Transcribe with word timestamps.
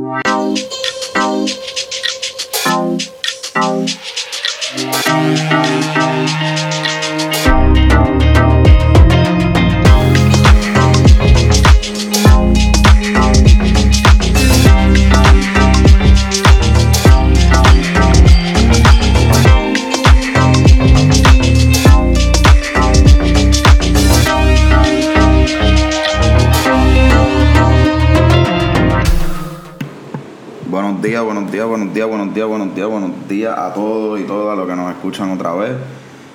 Wow. 0.00 0.54
Días, 33.30 33.56
a 33.56 33.72
todos 33.72 34.20
y 34.20 34.24
todas 34.24 34.58
los 34.58 34.68
que 34.68 34.74
nos 34.74 34.90
escuchan 34.90 35.30
otra 35.30 35.54
vez. 35.54 35.70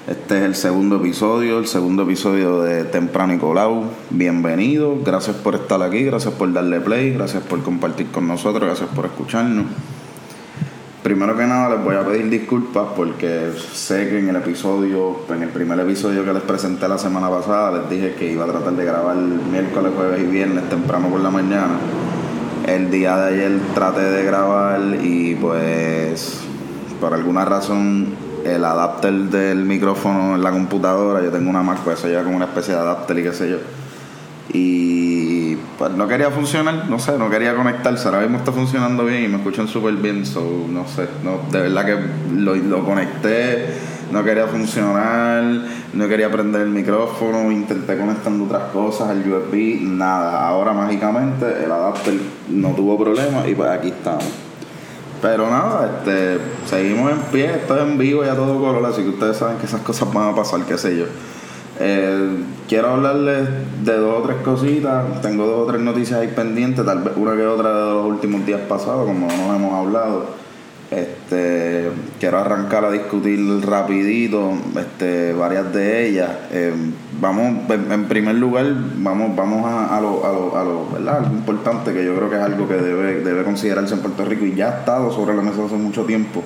Este 0.08 0.38
es 0.38 0.44
el 0.44 0.56
segundo 0.56 0.96
episodio, 0.96 1.60
el 1.60 1.68
segundo 1.68 2.04
episodio 2.04 2.62
de 2.62 2.86
Temprano 2.86 3.34
y 3.34 3.38
Colau. 3.38 3.84
Bienvenidos, 4.10 5.04
gracias 5.04 5.36
por 5.36 5.56
estar 5.56 5.82
aquí, 5.84 6.04
gracias 6.04 6.34
por 6.34 6.52
darle 6.54 6.80
play, 6.80 7.12
gracias 7.12 7.44
por 7.44 7.62
compartir 7.64 8.08
con 8.12 8.28
nosotros, 8.28 8.64
gracias 8.64 8.90
por 8.96 9.06
escucharnos. 9.06 9.66
Primero 11.04 11.36
que 11.38 11.46
nada 11.46 11.76
les 11.76 11.84
voy 11.84 11.96
a 11.96 12.06
pedir 12.06 12.30
disculpas 12.30 12.88
porque 12.96 13.52
sé 13.74 14.10
que 14.10 14.20
en 14.20 14.30
el 14.30 14.38
episodio, 14.38 15.18
en 15.30 15.44
el 15.44 15.50
primer 15.50 15.80
episodio 15.82 16.24
que 16.24 16.34
les 16.34 16.44
presenté 16.44 16.88
la 16.88 16.98
semana 16.98 17.30
pasada, 17.30 17.80
les 17.80 17.90
dije 17.90 18.16
que 18.16 18.32
iba 18.32 18.46
a 18.46 18.48
tratar 18.48 18.74
de 18.74 18.86
grabar 18.86 19.18
miércoles, 19.18 19.92
jueves 19.96 20.22
y 20.22 20.28
viernes 20.28 20.70
temprano 20.70 21.10
por 21.10 21.20
la 21.20 21.30
mañana. 21.30 21.78
El 22.66 22.90
día 22.90 23.18
de 23.18 23.34
ayer 23.34 23.60
traté 23.76 24.02
de 24.02 24.24
grabar 24.24 24.80
y 25.04 25.36
pues 25.36 26.45
por 27.00 27.14
alguna 27.14 27.46
razón 27.46 28.14
el 28.46 28.64
adapter 28.64 29.14
del 29.14 29.66
micrófono 29.66 30.36
en 30.36 30.44
la 30.44 30.52
computadora, 30.52 31.24
yo 31.24 31.32
tengo 31.32 31.50
una 31.50 31.64
Mac, 31.64 31.80
pues 31.84 32.00
eso 32.00 32.08
lleva 32.08 32.24
como 32.24 32.36
una 32.36 32.46
especie 32.46 32.74
de 32.74 32.80
adapter 32.80 33.18
y 33.18 33.24
qué 33.24 33.34
sé 33.34 33.50
yo. 33.50 33.58
Y 34.54 35.56
pues 35.78 35.92
no 35.92 36.08
quería 36.08 36.30
funcionar, 36.30 36.88
no 36.88 37.00
sé, 37.00 37.18
no 37.18 37.30
quería 37.30 37.56
conectarse. 37.56 38.08
Ahora 38.08 38.22
mismo 38.22 38.38
está 38.38 38.52
funcionando 38.52 39.04
bien 39.04 39.24
y 39.24 39.28
me 39.28 39.38
escuchan 39.38 39.68
súper 39.68 39.96
bien, 39.96 40.26
so, 40.26 40.66
no 40.70 40.88
sé, 40.88 41.08
no, 41.24 41.40
de 41.52 41.62
verdad 41.62 41.86
que 41.86 41.98
lo, 42.36 42.56
lo 42.56 42.86
conecté, 42.86 43.66
no 44.12 44.24
quería 44.24 44.48
funcionar, 44.48 45.44
no 45.94 46.08
quería 46.08 46.32
prender 46.32 46.62
el 46.62 46.70
micrófono, 46.70 47.52
intenté 47.52 47.98
conectando 47.98 48.46
otras 48.46 48.72
cosas, 48.72 49.12
el 49.12 49.32
USB, 49.32 49.82
nada. 49.82 50.48
Ahora 50.48 50.74
mágicamente 50.74 51.46
el 51.64 51.72
adapter 51.72 52.14
no 52.50 52.70
tuvo 52.70 52.98
problema 52.98 53.48
y 53.48 53.56
pues 53.56 53.70
aquí 53.70 53.90
estamos. 53.90 54.26
Pero 55.26 55.50
nada, 55.50 55.90
este, 55.98 56.38
seguimos 56.68 57.12
en 57.12 57.18
pie, 57.32 57.56
estoy 57.56 57.80
en 57.80 57.98
vivo 57.98 58.24
y 58.24 58.28
a 58.28 58.36
todo 58.36 58.60
color, 58.60 58.86
así 58.86 59.02
que 59.02 59.10
ustedes 59.10 59.38
saben 59.38 59.58
que 59.58 59.66
esas 59.66 59.82
cosas 59.82 60.14
van 60.14 60.32
a 60.32 60.36
pasar, 60.36 60.62
qué 60.68 60.78
sé 60.78 60.96
yo. 60.96 61.06
Eh, 61.80 62.44
quiero 62.70 62.90
hablarles 62.90 63.50
de 63.84 63.98
dos 63.98 64.20
o 64.20 64.22
tres 64.22 64.38
cositas. 64.44 65.20
Tengo 65.24 65.48
dos 65.48 65.64
o 65.64 65.66
tres 65.66 65.82
noticias 65.82 66.20
ahí 66.20 66.28
pendientes, 66.28 66.86
tal 66.86 67.00
vez 67.00 67.14
una 67.16 67.36
que 67.36 67.44
otra 67.44 67.70
de 67.70 67.94
los 67.96 68.06
últimos 68.06 68.46
días 68.46 68.62
pasados, 68.70 69.08
como 69.08 69.28
no 69.28 69.48
nos 69.48 69.56
hemos 69.56 69.74
hablado. 69.74 70.26
Este, 70.96 71.92
quiero 72.22 72.38
arrancar 72.38 72.86
a 72.86 72.92
discutir 72.92 73.38
rapidito 73.66 74.54
este, 74.80 75.34
varias 75.34 75.74
de 75.74 76.08
ellas. 76.08 76.30
Eh, 76.52 76.74
vamos, 77.20 77.70
en, 77.70 78.06
primer 78.06 78.36
lugar, 78.36 78.66
vamos, 78.96 79.36
vamos 79.36 79.66
a, 79.66 79.98
a, 79.98 80.00
lo, 80.00 80.26
a, 80.26 80.32
lo, 80.32 80.58
a 80.58 80.64
lo, 80.64 80.90
¿verdad? 80.92 81.18
algo 81.18 81.36
importante 81.36 81.92
que 81.92 82.06
yo 82.06 82.16
creo 82.16 82.30
que 82.30 82.38
es 82.38 82.42
algo 82.42 82.66
que 82.66 82.76
debe, 82.76 83.20
debe 83.26 83.44
considerarse 83.44 83.94
en 83.94 84.00
Puerto 84.00 84.24
Rico 84.24 84.46
y 84.46 84.56
ya 84.56 84.68
ha 84.68 84.80
estado 84.80 85.12
sobre 85.12 85.36
la 85.36 85.42
mesa 85.42 85.66
hace 85.66 85.76
mucho 85.76 86.06
tiempo. 86.06 86.42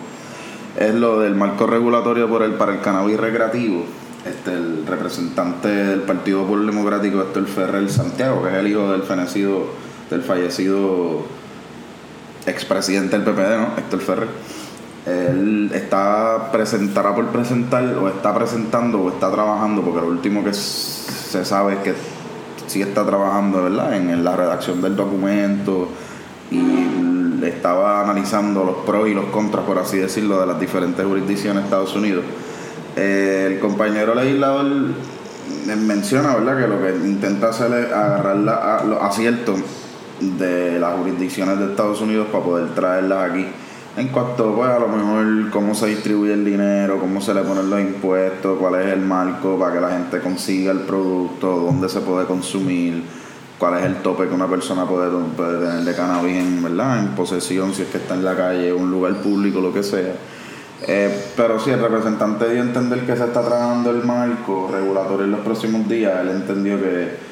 Es 0.80 0.96
lo 0.96 1.20
del 1.20 1.36
marco 1.36 1.68
regulatorio 1.68 2.28
por 2.28 2.42
el, 2.42 2.54
para 2.54 2.74
el 2.74 2.82
cannabis 2.82 3.20
recreativo 3.20 3.84
este, 4.26 4.52
el 4.52 4.86
representante 4.86 5.68
del 5.68 6.02
Partido 6.02 6.42
Popular 6.42 6.66
Democrático, 6.66 7.22
Héctor 7.22 7.46
Ferrer 7.46 7.90
Santiago, 7.90 8.44
que 8.44 8.50
es 8.50 8.56
el 8.56 8.68
hijo 8.68 8.92
del 8.92 9.04
fenecido, 9.04 9.68
del 10.10 10.24
fallecido 10.24 11.24
expresidente 12.50 13.18
del 13.18 13.26
PPD, 13.26 13.58
¿no? 13.58 13.68
Héctor 13.78 14.00
Ferrer. 14.02 14.28
Él 15.06 15.72
está 15.74 16.50
presentará 16.52 17.16
por 17.16 17.28
presentar, 17.28 17.84
o 17.84 18.10
está 18.10 18.34
presentando, 18.34 19.02
o 19.02 19.10
está 19.10 19.32
trabajando, 19.32 19.82
porque 19.82 20.02
lo 20.02 20.08
último 20.08 20.44
que 20.44 20.54
se 20.54 21.46
sabe 21.46 21.74
es 21.74 21.80
que 21.80 21.94
sí 22.68 22.82
está 22.82 23.06
trabajando, 23.06 23.64
¿verdad?, 23.64 23.96
en, 23.96 24.24
la 24.24 24.36
redacción 24.36 24.82
del 24.82 24.96
documento 24.96 25.90
y 26.52 27.44
estaba 27.46 28.02
analizando 28.02 28.64
los 28.64 28.78
pros 28.86 29.08
y 29.08 29.14
los 29.14 29.26
contras, 29.26 29.66
por 29.66 29.80
así 29.80 29.98
decirlo, 29.98 30.40
de 30.40 30.48
las 30.48 30.60
diferentes 30.60 31.04
jurisdicciones 31.06 31.64
de 31.64 31.68
Estados 31.68 31.96
Unidos 31.96 32.26
el 33.00 33.60
compañero 33.60 34.16
legislador 34.16 34.66
menciona, 35.66 36.36
¿verdad?, 36.36 36.62
que 36.62 36.68
lo 36.68 36.82
que 36.82 37.08
intenta 37.08 37.50
hacer 37.50 37.72
es 37.74 37.92
agarrar 37.92 38.36
la, 38.38 38.84
los 38.86 39.02
aciertos 39.02 39.60
de 40.20 40.80
las 40.80 40.98
jurisdicciones 40.98 41.60
de 41.60 41.66
Estados 41.66 42.02
Unidos 42.02 42.28
para 42.32 42.44
poder 42.44 42.70
traerlas 42.76 43.32
aquí. 43.32 43.46
En 43.98 44.08
cuanto, 44.10 44.56
pues, 44.56 44.70
a 44.70 44.80
lo 44.80 44.88
mejor 44.88 45.50
cómo 45.50 45.74
se 45.76 45.88
distribuye 45.88 46.34
el 46.34 46.46
dinero, 46.46 47.00
cómo 47.00 47.20
se 47.20 47.34
le 47.34 47.42
ponen 47.42 47.70
los 47.70 47.82
impuestos, 47.82 48.58
cuál 48.60 48.76
es 48.76 48.88
el 48.94 49.02
marco 49.02 49.58
para 49.58 49.74
que 49.74 49.82
la 49.82 49.90
gente 49.90 50.20
consiga 50.20 50.72
el 50.72 50.80
producto, 50.82 51.48
dónde 51.48 51.90
se 51.90 52.00
puede 52.02 52.26
consumir, 52.26 53.04
cuál 53.58 53.80
es 53.80 53.86
el 53.86 53.96
tope 53.96 54.28
que 54.28 54.34
una 54.34 54.48
persona 54.48 54.86
puede, 54.86 55.10
tener 55.10 55.84
de 55.84 55.96
cannabis 55.96 56.38
en, 56.38 56.64
¿verdad? 56.64 57.00
en 57.00 57.08
posesión, 57.10 57.74
si 57.74 57.82
es 57.82 57.90
que 57.90 57.98
está 57.98 58.14
en 58.14 58.24
la 58.24 58.36
calle, 58.36 58.72
un 58.72 58.90
lugar 58.90 59.16
público, 59.16 59.60
lo 59.60 59.74
que 59.74 59.84
sea. 59.84 60.16
Eh, 60.88 61.32
pero 61.36 61.60
si 61.60 61.72
el 61.72 61.82
representante 61.82 62.50
dio 62.50 62.62
a 62.62 62.66
entender 62.66 63.06
que 63.06 63.16
se 63.18 63.26
está 63.26 63.42
trabajando 63.42 63.92
el 63.92 64.04
marco 64.06 64.70
regulatorio 64.72 65.26
en 65.26 65.32
los 65.32 65.42
próximos 65.42 65.90
días. 65.90 66.22
Él 66.22 66.30
entendió 66.30 66.80
que, 66.80 67.29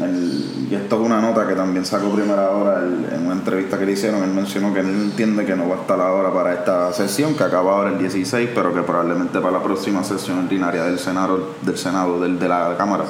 y 0.00 0.74
esto 0.74 0.96
es 0.96 1.06
una 1.06 1.20
nota 1.20 1.46
que 1.46 1.54
también 1.54 1.84
sacó 1.84 2.10
primera 2.10 2.50
hora 2.50 2.80
en 2.82 3.26
una 3.26 3.34
entrevista 3.34 3.78
que 3.78 3.86
le 3.86 3.92
hicieron, 3.92 4.22
él 4.22 4.30
mencionó 4.30 4.72
que 4.72 4.80
él 4.80 4.88
entiende 4.88 5.44
que 5.44 5.54
no 5.54 5.68
va 5.68 5.76
a 5.76 5.80
estar 5.80 6.00
ahora 6.00 6.32
para 6.32 6.54
esta 6.54 6.92
sesión, 6.92 7.34
que 7.34 7.44
acaba 7.44 7.72
ahora 7.72 7.90
el 7.90 7.98
16, 7.98 8.50
pero 8.54 8.74
que 8.74 8.80
probablemente 8.82 9.38
para 9.40 9.58
la 9.58 9.62
próxima 9.62 10.02
sesión 10.02 10.38
ordinaria 10.38 10.84
del 10.84 10.98
Senado, 10.98 11.54
del 11.60 11.76
Senado 11.76 12.20
del, 12.20 12.38
de 12.38 12.48
la 12.48 12.74
Cámara 12.76 13.04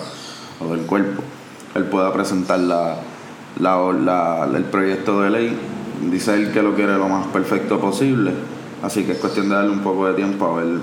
o 0.61 0.75
del 0.75 0.85
cuerpo, 0.87 1.23
él 1.75 1.85
pueda 1.85 2.13
presentar 2.13 2.59
la, 2.59 2.97
la, 3.61 4.49
el 4.55 4.65
proyecto 4.65 5.23
de 5.23 5.31
ley. 5.31 5.59
Dice 6.11 6.35
él 6.35 6.53
que 6.53 6.63
lo 6.63 6.75
quiere 6.75 6.99
lo 6.99 7.09
más 7.09 7.29
perfecto 7.29 7.79
posible 7.81 8.33
Así 8.83 9.05
que 9.05 9.13
es 9.13 9.19
cuestión 9.19 9.49
de 9.49 9.55
darle 9.55 9.71
un 9.71 9.81
poco 9.81 10.09
de 10.09 10.15
tiempo 10.15 10.45
a 10.45 10.57
ver. 10.57 10.81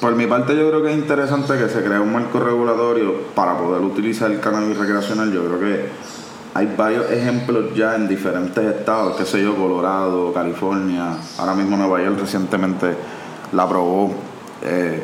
Por 0.00 0.14
mi 0.14 0.26
parte 0.26 0.56
yo 0.56 0.68
creo 0.68 0.80
que 0.80 0.92
es 0.92 0.96
interesante 0.98 1.58
que 1.58 1.68
se 1.68 1.82
cree 1.82 1.98
un 1.98 2.12
marco 2.12 2.38
regulatorio 2.38 3.14
para 3.34 3.58
poder 3.58 3.82
utilizar 3.82 4.30
el 4.30 4.38
cannabis 4.38 4.76
recreacional. 4.76 5.32
Yo 5.32 5.44
creo 5.44 5.58
que 5.58 5.88
hay 6.54 6.72
varios 6.76 7.10
ejemplos 7.10 7.74
ya 7.74 7.96
en 7.96 8.06
diferentes 8.06 8.64
estados, 8.64 9.16
qué 9.16 9.24
sé 9.24 9.42
yo, 9.42 9.56
Colorado, 9.56 10.32
California, 10.32 11.16
ahora 11.36 11.54
mismo 11.54 11.76
Nueva 11.76 12.00
York 12.00 12.16
recientemente 12.20 12.94
la 13.52 13.64
aprobó. 13.64 14.14
Eh, 14.62 15.02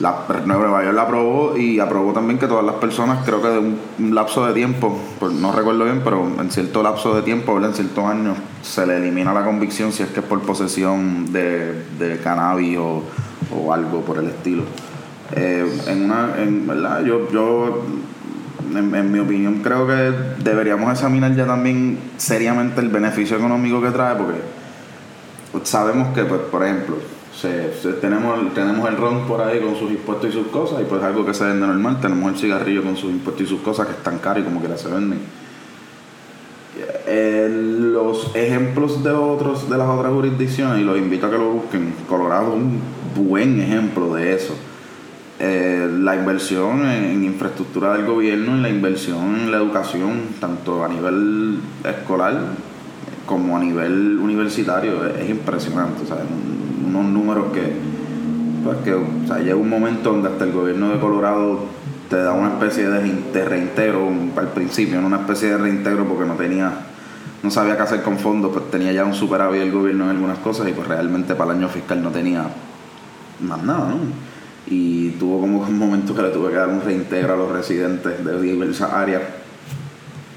la, 0.00 0.24
Nueva 0.46 0.82
York 0.82 0.96
la 0.96 1.02
aprobó 1.02 1.56
y 1.56 1.78
aprobó 1.78 2.14
también 2.14 2.38
que 2.38 2.46
todas 2.46 2.64
las 2.64 2.76
personas, 2.76 3.24
creo 3.26 3.42
que 3.42 3.48
de 3.48 3.58
un, 3.58 4.14
lapso 4.14 4.46
de 4.46 4.54
tiempo, 4.54 4.98
pues 5.20 5.32
no 5.34 5.52
recuerdo 5.52 5.84
bien, 5.84 6.00
pero 6.02 6.26
en 6.40 6.50
cierto 6.50 6.82
lapso 6.82 7.14
de 7.14 7.20
tiempo, 7.20 7.58
en 7.62 7.74
ciertos 7.74 8.04
años, 8.06 8.38
se 8.62 8.86
le 8.86 8.96
elimina 8.96 9.34
la 9.34 9.44
convicción 9.44 9.92
si 9.92 10.02
es 10.02 10.08
que 10.08 10.20
es 10.20 10.26
por 10.26 10.40
posesión 10.40 11.32
de, 11.32 11.84
de 11.98 12.18
cannabis 12.18 12.78
o, 12.78 13.02
o, 13.54 13.72
algo 13.72 14.00
por 14.02 14.18
el 14.18 14.26
estilo. 14.28 14.62
Eh, 15.34 15.66
en 15.86 16.04
una, 16.04 16.34
en, 16.38 16.66
¿verdad? 16.66 17.04
Yo, 17.04 17.30
yo 17.30 17.84
en, 18.74 19.12
mi 19.12 19.18
opinión, 19.18 19.60
creo 19.62 19.86
que 19.86 20.12
deberíamos 20.42 20.90
examinar 20.92 21.34
ya 21.34 21.46
también 21.46 21.98
seriamente 22.16 22.80
el 22.80 22.88
beneficio 22.88 23.36
económico 23.36 23.80
que 23.82 23.90
trae, 23.90 24.16
porque 24.16 24.40
sabemos 25.64 26.14
que, 26.14 26.24
pues, 26.24 26.40
por 26.42 26.64
ejemplo, 26.64 26.96
tenemos, 28.00 28.54
tenemos 28.54 28.88
el 28.88 28.96
ron 28.96 29.26
por 29.26 29.40
ahí 29.40 29.60
con 29.60 29.76
sus 29.76 29.90
impuestos 29.90 30.30
y 30.30 30.32
sus 30.32 30.46
cosas, 30.48 30.80
y 30.80 30.84
pues 30.84 31.02
algo 31.02 31.24
que 31.24 31.34
se 31.34 31.44
vende 31.44 31.66
normal. 31.66 31.98
Tenemos 32.00 32.32
el 32.32 32.38
cigarrillo 32.38 32.82
con 32.82 32.96
sus 32.96 33.10
impuestos 33.10 33.46
y 33.46 33.48
sus 33.48 33.60
cosas 33.60 33.86
que 33.86 33.92
están 33.92 34.18
caros 34.18 34.42
y 34.42 34.44
como 34.44 34.62
que 34.62 34.76
se 34.76 34.88
venden. 34.88 35.41
Eh, 37.14 37.46
los 37.92 38.34
ejemplos 38.34 39.04
de 39.04 39.10
otros 39.10 39.68
de 39.68 39.76
las 39.76 39.86
otras 39.86 40.14
jurisdicciones, 40.14 40.80
y 40.80 40.82
los 40.82 40.96
invito 40.96 41.26
a 41.26 41.30
que 41.30 41.36
lo 41.36 41.50
busquen, 41.52 41.92
Colorado 42.08 42.54
es 42.54 42.62
un 42.62 42.80
buen 43.14 43.60
ejemplo 43.60 44.14
de 44.14 44.32
eso. 44.32 44.54
Eh, 45.38 45.90
la 46.00 46.16
inversión 46.16 46.86
en, 46.86 47.22
infraestructura 47.22 47.92
del 47.92 48.06
gobierno, 48.06 48.52
en 48.52 48.62
la 48.62 48.70
inversión 48.70 49.40
en 49.40 49.50
la 49.50 49.58
educación, 49.58 50.20
tanto 50.40 50.82
a 50.82 50.88
nivel 50.88 51.58
escolar 51.84 52.34
como 53.26 53.58
a 53.58 53.60
nivel 53.60 54.18
universitario, 54.18 55.06
es, 55.06 55.28
impresionante 55.28 56.04
unos 56.86 57.04
números 57.04 57.52
que, 57.52 57.74
pues 58.64 58.78
que 58.84 58.94
o 58.94 59.04
sea, 59.26 59.38
llega 59.40 59.56
un 59.56 59.68
momento 59.68 60.12
donde 60.12 60.30
hasta 60.30 60.44
el 60.44 60.52
gobierno 60.52 60.88
de 60.88 60.98
Colorado 60.98 61.58
te 62.08 62.16
da 62.16 62.32
una 62.32 62.48
especie 62.48 62.88
de, 62.88 63.44
reintegro 63.44 64.08
al 64.34 64.48
principio, 64.52 64.98
una 64.98 65.18
especie 65.18 65.50
de 65.50 65.58
reintegro 65.58 66.06
porque 66.06 66.24
no 66.24 66.36
tenía 66.36 66.72
no 67.42 67.50
sabía 67.50 67.76
qué 67.76 67.82
hacer 67.82 68.02
con 68.02 68.18
fondos, 68.18 68.52
pues 68.52 68.70
tenía 68.70 68.92
ya 68.92 69.04
un 69.04 69.14
superávit 69.14 69.62
el 69.62 69.72
gobierno 69.72 70.04
en 70.04 70.10
algunas 70.10 70.38
cosas 70.38 70.68
y 70.68 70.72
pues 70.72 70.86
realmente 70.86 71.34
para 71.34 71.52
el 71.52 71.58
año 71.58 71.68
fiscal 71.68 72.02
no 72.02 72.10
tenía 72.10 72.44
más 73.40 73.62
nada, 73.62 73.88
¿no? 73.88 73.96
Y 74.66 75.10
tuvo 75.12 75.40
como 75.40 75.60
un 75.60 75.78
momento 75.78 76.14
que 76.14 76.22
le 76.22 76.30
tuve 76.30 76.50
que 76.50 76.56
dar 76.56 76.68
un 76.68 76.80
reintegro 76.80 77.34
a 77.34 77.36
los 77.36 77.50
residentes 77.50 78.24
de 78.24 78.40
diversas 78.40 78.92
áreas 78.92 79.22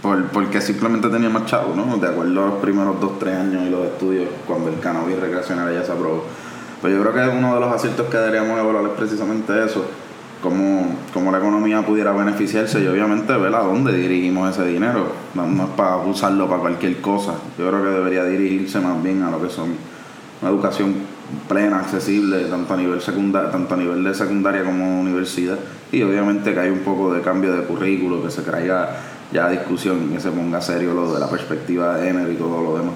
por, 0.01 0.25
porque 0.29 0.61
simplemente 0.61 1.07
tenía 1.09 1.29
más 1.29 1.45
chavos, 1.45 1.75
¿no? 1.75 1.97
De 1.97 2.07
acuerdo 2.07 2.43
a 2.43 2.47
los 2.47 2.55
primeros 2.55 2.99
dos, 2.99 3.19
tres 3.19 3.37
años 3.37 3.63
y 3.67 3.69
los 3.69 3.85
estudios 3.85 4.27
cuando 4.47 4.69
el 4.69 4.79
cannabis 4.79 5.19
recreacional 5.19 5.71
ya 5.73 5.83
se 5.83 5.91
aprobó. 5.91 6.25
Pues 6.81 6.93
yo 6.93 7.01
creo 7.01 7.13
que 7.13 7.37
uno 7.37 7.53
de 7.53 7.59
los 7.59 7.71
aciertos 7.71 8.07
que 8.07 8.17
deberíamos 8.17 8.59
evaluar 8.59 8.85
es 8.85 8.97
precisamente 8.97 9.63
eso 9.63 9.85
cómo, 10.49 11.31
la 11.31 11.37
economía 11.37 11.85
pudiera 11.85 12.11
beneficiarse 12.11 12.83
y 12.83 12.87
obviamente 12.87 13.33
ver 13.33 13.53
a 13.53 13.59
dónde 13.59 13.91
dirigimos 13.93 14.51
ese 14.51 14.65
dinero. 14.65 15.07
No, 15.33 15.63
es 15.63 15.69
para 15.71 15.97
usarlo 15.97 16.47
para 16.47 16.61
cualquier 16.61 17.01
cosa. 17.01 17.33
Yo 17.57 17.67
creo 17.69 17.83
que 17.83 17.89
debería 17.89 18.23
dirigirse 18.23 18.79
más 18.79 19.01
bien 19.01 19.23
a 19.23 19.31
lo 19.31 19.41
que 19.41 19.49
son 19.49 19.75
una 20.41 20.51
educación 20.51 20.93
plena, 21.47 21.79
accesible, 21.79 22.45
tanto 22.45 22.73
a 22.73 22.77
nivel 22.77 23.01
secundario, 23.01 23.49
tanto 23.49 23.73
a 23.73 23.77
nivel 23.77 24.03
de 24.03 24.13
secundaria 24.13 24.63
como 24.63 25.01
universidad. 25.01 25.57
Y 25.91 26.01
obviamente 26.03 26.53
que 26.53 26.59
hay 26.59 26.69
un 26.69 26.79
poco 26.79 27.13
de 27.13 27.21
cambio 27.21 27.53
de 27.53 27.63
currículo, 27.63 28.23
que 28.23 28.29
se 28.29 28.41
traiga 28.41 28.97
ya 29.31 29.49
discusión 29.49 30.07
y 30.09 30.13
que 30.13 30.19
se 30.19 30.31
ponga 30.31 30.61
serio 30.61 30.93
lo 30.93 31.13
de 31.13 31.19
la 31.19 31.29
perspectiva 31.29 31.97
de 31.97 32.07
género 32.07 32.31
y 32.31 32.35
todo 32.35 32.61
lo 32.61 32.77
demás. 32.77 32.93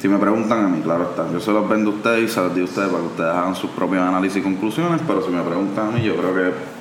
Si 0.00 0.08
me 0.08 0.18
preguntan 0.18 0.64
a 0.64 0.68
mí, 0.68 0.80
claro 0.80 1.10
está. 1.10 1.26
Yo 1.32 1.40
se 1.40 1.50
los 1.50 1.68
vendo 1.68 1.90
a 1.90 1.94
ustedes 1.94 2.30
y 2.30 2.32
se 2.32 2.40
los 2.40 2.54
digo 2.54 2.66
a 2.66 2.70
ustedes 2.70 2.88
para 2.88 3.00
que 3.00 3.08
ustedes 3.08 3.30
hagan 3.34 3.54
sus 3.56 3.70
propios 3.70 4.02
análisis 4.02 4.38
y 4.38 4.42
conclusiones, 4.42 5.00
pero 5.06 5.22
si 5.22 5.30
me 5.30 5.42
preguntan 5.42 5.88
a 5.88 5.90
mí, 5.90 6.02
yo 6.02 6.14
creo 6.14 6.34
que 6.34 6.77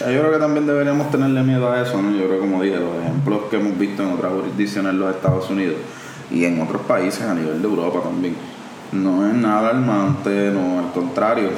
yo 0.00 0.20
creo 0.20 0.32
que 0.32 0.38
también 0.38 0.66
deberíamos 0.66 1.10
tenerle 1.10 1.42
miedo 1.42 1.70
a 1.70 1.82
eso, 1.82 2.00
¿no? 2.00 2.16
Yo 2.16 2.28
creo, 2.28 2.40
como 2.40 2.62
dije, 2.62 2.76
los 2.76 2.96
ejemplos 3.02 3.42
que 3.50 3.56
hemos 3.56 3.76
visto 3.76 4.02
en 4.02 4.12
otras 4.12 4.32
jurisdicciones 4.32 4.92
en 4.92 5.00
los 5.00 5.14
Estados 5.14 5.50
Unidos 5.50 5.76
y 6.30 6.44
en 6.44 6.60
otros 6.60 6.82
países 6.82 7.22
a 7.22 7.34
nivel 7.34 7.60
de 7.60 7.68
Europa 7.68 8.00
también, 8.04 8.36
no 8.92 9.26
es 9.26 9.34
nada 9.34 9.70
alarmante, 9.70 10.50
no, 10.52 10.78
al 10.78 10.92
contrario, 10.92 11.50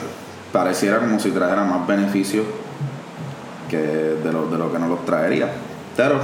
pareciera 0.53 0.99
como 1.01 1.21
si 1.21 1.31
trajera 1.31 1.65
más 1.65 1.87
beneficios 1.87 2.47
que 3.69 3.77
de 3.77 4.33
lo, 4.33 4.49
de 4.49 4.59
lo 4.59 4.73
que 4.73 4.79
nos 4.79 4.89
los 4.89 5.05
traería. 5.05 5.49
Pero 5.97 6.19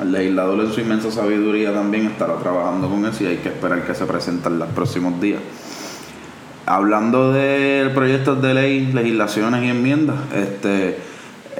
el 0.00 0.12
legislador 0.12 0.60
en 0.60 0.72
su 0.72 0.80
inmensa 0.80 1.10
sabiduría 1.10 1.72
también 1.72 2.06
estará 2.06 2.36
trabajando 2.36 2.88
con 2.88 3.04
eso 3.06 3.24
y 3.24 3.26
hay 3.26 3.36
que 3.38 3.48
esperar 3.48 3.84
que 3.84 3.94
se 3.94 4.04
presenten 4.04 4.58
los 4.58 4.68
próximos 4.68 5.20
días. 5.20 5.40
Hablando 6.64 7.32
de 7.32 7.90
proyectos 7.92 8.40
de 8.40 8.54
ley, 8.54 8.92
legislaciones 8.92 9.64
y 9.64 9.68
enmiendas, 9.68 10.16
este 10.32 10.98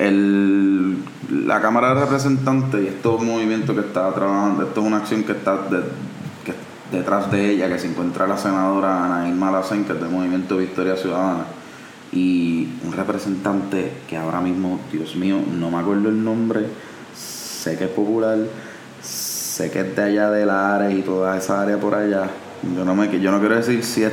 el, 0.00 0.96
la 1.30 1.60
Cámara 1.60 1.94
de 1.94 2.00
Representantes 2.00 2.82
y 2.82 2.86
estos 2.86 3.22
movimientos 3.22 3.76
que 3.76 3.82
está 3.82 4.10
trabajando, 4.14 4.62
esto 4.62 4.80
es 4.80 4.86
una 4.86 4.96
acción 4.96 5.24
que 5.24 5.32
está 5.32 5.58
detrás 6.90 7.30
de 7.30 7.50
ella, 7.50 7.68
que 7.68 7.78
se 7.78 7.86
encuentra 7.86 8.26
la 8.26 8.38
senadora 8.38 9.04
Ana 9.04 9.28
Irma 9.28 9.62
que 9.70 9.92
es 9.92 10.00
del 10.00 10.08
Movimiento 10.08 10.56
Victoria 10.56 10.96
Ciudadana, 10.96 11.44
y 12.12 12.68
un 12.84 12.92
representante 12.92 13.92
que 14.08 14.16
ahora 14.16 14.40
mismo, 14.40 14.80
Dios 14.90 15.14
mío, 15.16 15.36
no 15.52 15.70
me 15.70 15.78
acuerdo 15.78 16.08
el 16.08 16.24
nombre, 16.24 16.64
sé 17.14 17.76
que 17.76 17.84
es 17.84 17.90
popular, 17.90 18.38
sé 19.02 19.70
que 19.70 19.80
es 19.80 19.94
de 19.94 20.02
allá 20.02 20.30
de 20.30 20.46
la 20.46 20.76
área 20.76 20.90
y 20.90 21.02
toda 21.02 21.36
esa 21.36 21.60
área 21.60 21.78
por 21.78 21.94
allá. 21.94 22.30
Yo 22.74 22.84
no, 22.86 22.94
me, 22.94 23.20
yo 23.20 23.30
no 23.30 23.38
quiero 23.38 23.56
decir 23.56 23.84
si 23.84 24.02
es 24.04 24.12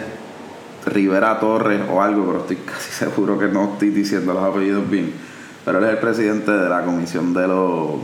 Rivera 0.85 1.39
Torres 1.39 1.81
o 1.89 2.01
algo, 2.01 2.25
pero 2.25 2.39
estoy 2.39 2.55
casi 2.65 2.91
seguro 2.91 3.39
que 3.39 3.47
no 3.47 3.71
estoy 3.73 3.89
diciendo 3.89 4.33
los 4.33 4.43
apellidos 4.43 4.87
bien 4.89 5.26
pero 5.67 5.79
él 5.79 5.83
es 5.83 5.89
el 5.91 5.97
presidente 5.97 6.49
de 6.49 6.69
la 6.69 6.81
comisión 6.83 7.33
de 7.33 7.45
los 7.45 7.95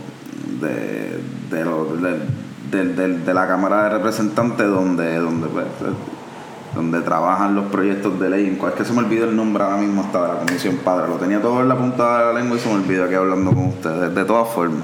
de, 0.60 1.18
de, 2.70 3.18
de, 3.20 3.34
la 3.34 3.48
Cámara 3.48 3.86
de 3.86 3.90
Representantes 3.92 4.68
donde 4.68 5.18
donde 5.18 5.48
pues, 5.48 5.66
donde 6.76 7.00
trabajan 7.00 7.56
los 7.56 7.68
proyectos 7.68 8.20
de 8.20 8.30
ley. 8.30 8.60
Es 8.68 8.74
que 8.74 8.84
se 8.84 8.92
me 8.92 9.00
olvidó 9.00 9.30
el 9.30 9.36
nombre 9.38 9.64
ahora 9.64 9.78
mismo 9.78 10.02
hasta 10.02 10.24
de 10.24 10.28
la 10.28 10.40
Comisión 10.40 10.76
Padre. 10.84 11.08
Lo 11.08 11.16
tenía 11.16 11.42
todo 11.42 11.62
en 11.62 11.70
la 11.70 11.78
punta 11.78 12.20
de 12.20 12.34
la 12.34 12.40
lengua 12.42 12.58
y 12.58 12.60
se 12.60 12.68
me 12.68 12.76
olvidó 12.76 13.06
aquí 13.06 13.14
hablando 13.14 13.52
con 13.52 13.68
ustedes. 13.68 14.14
De 14.14 14.26
todas 14.26 14.50
formas, 14.50 14.84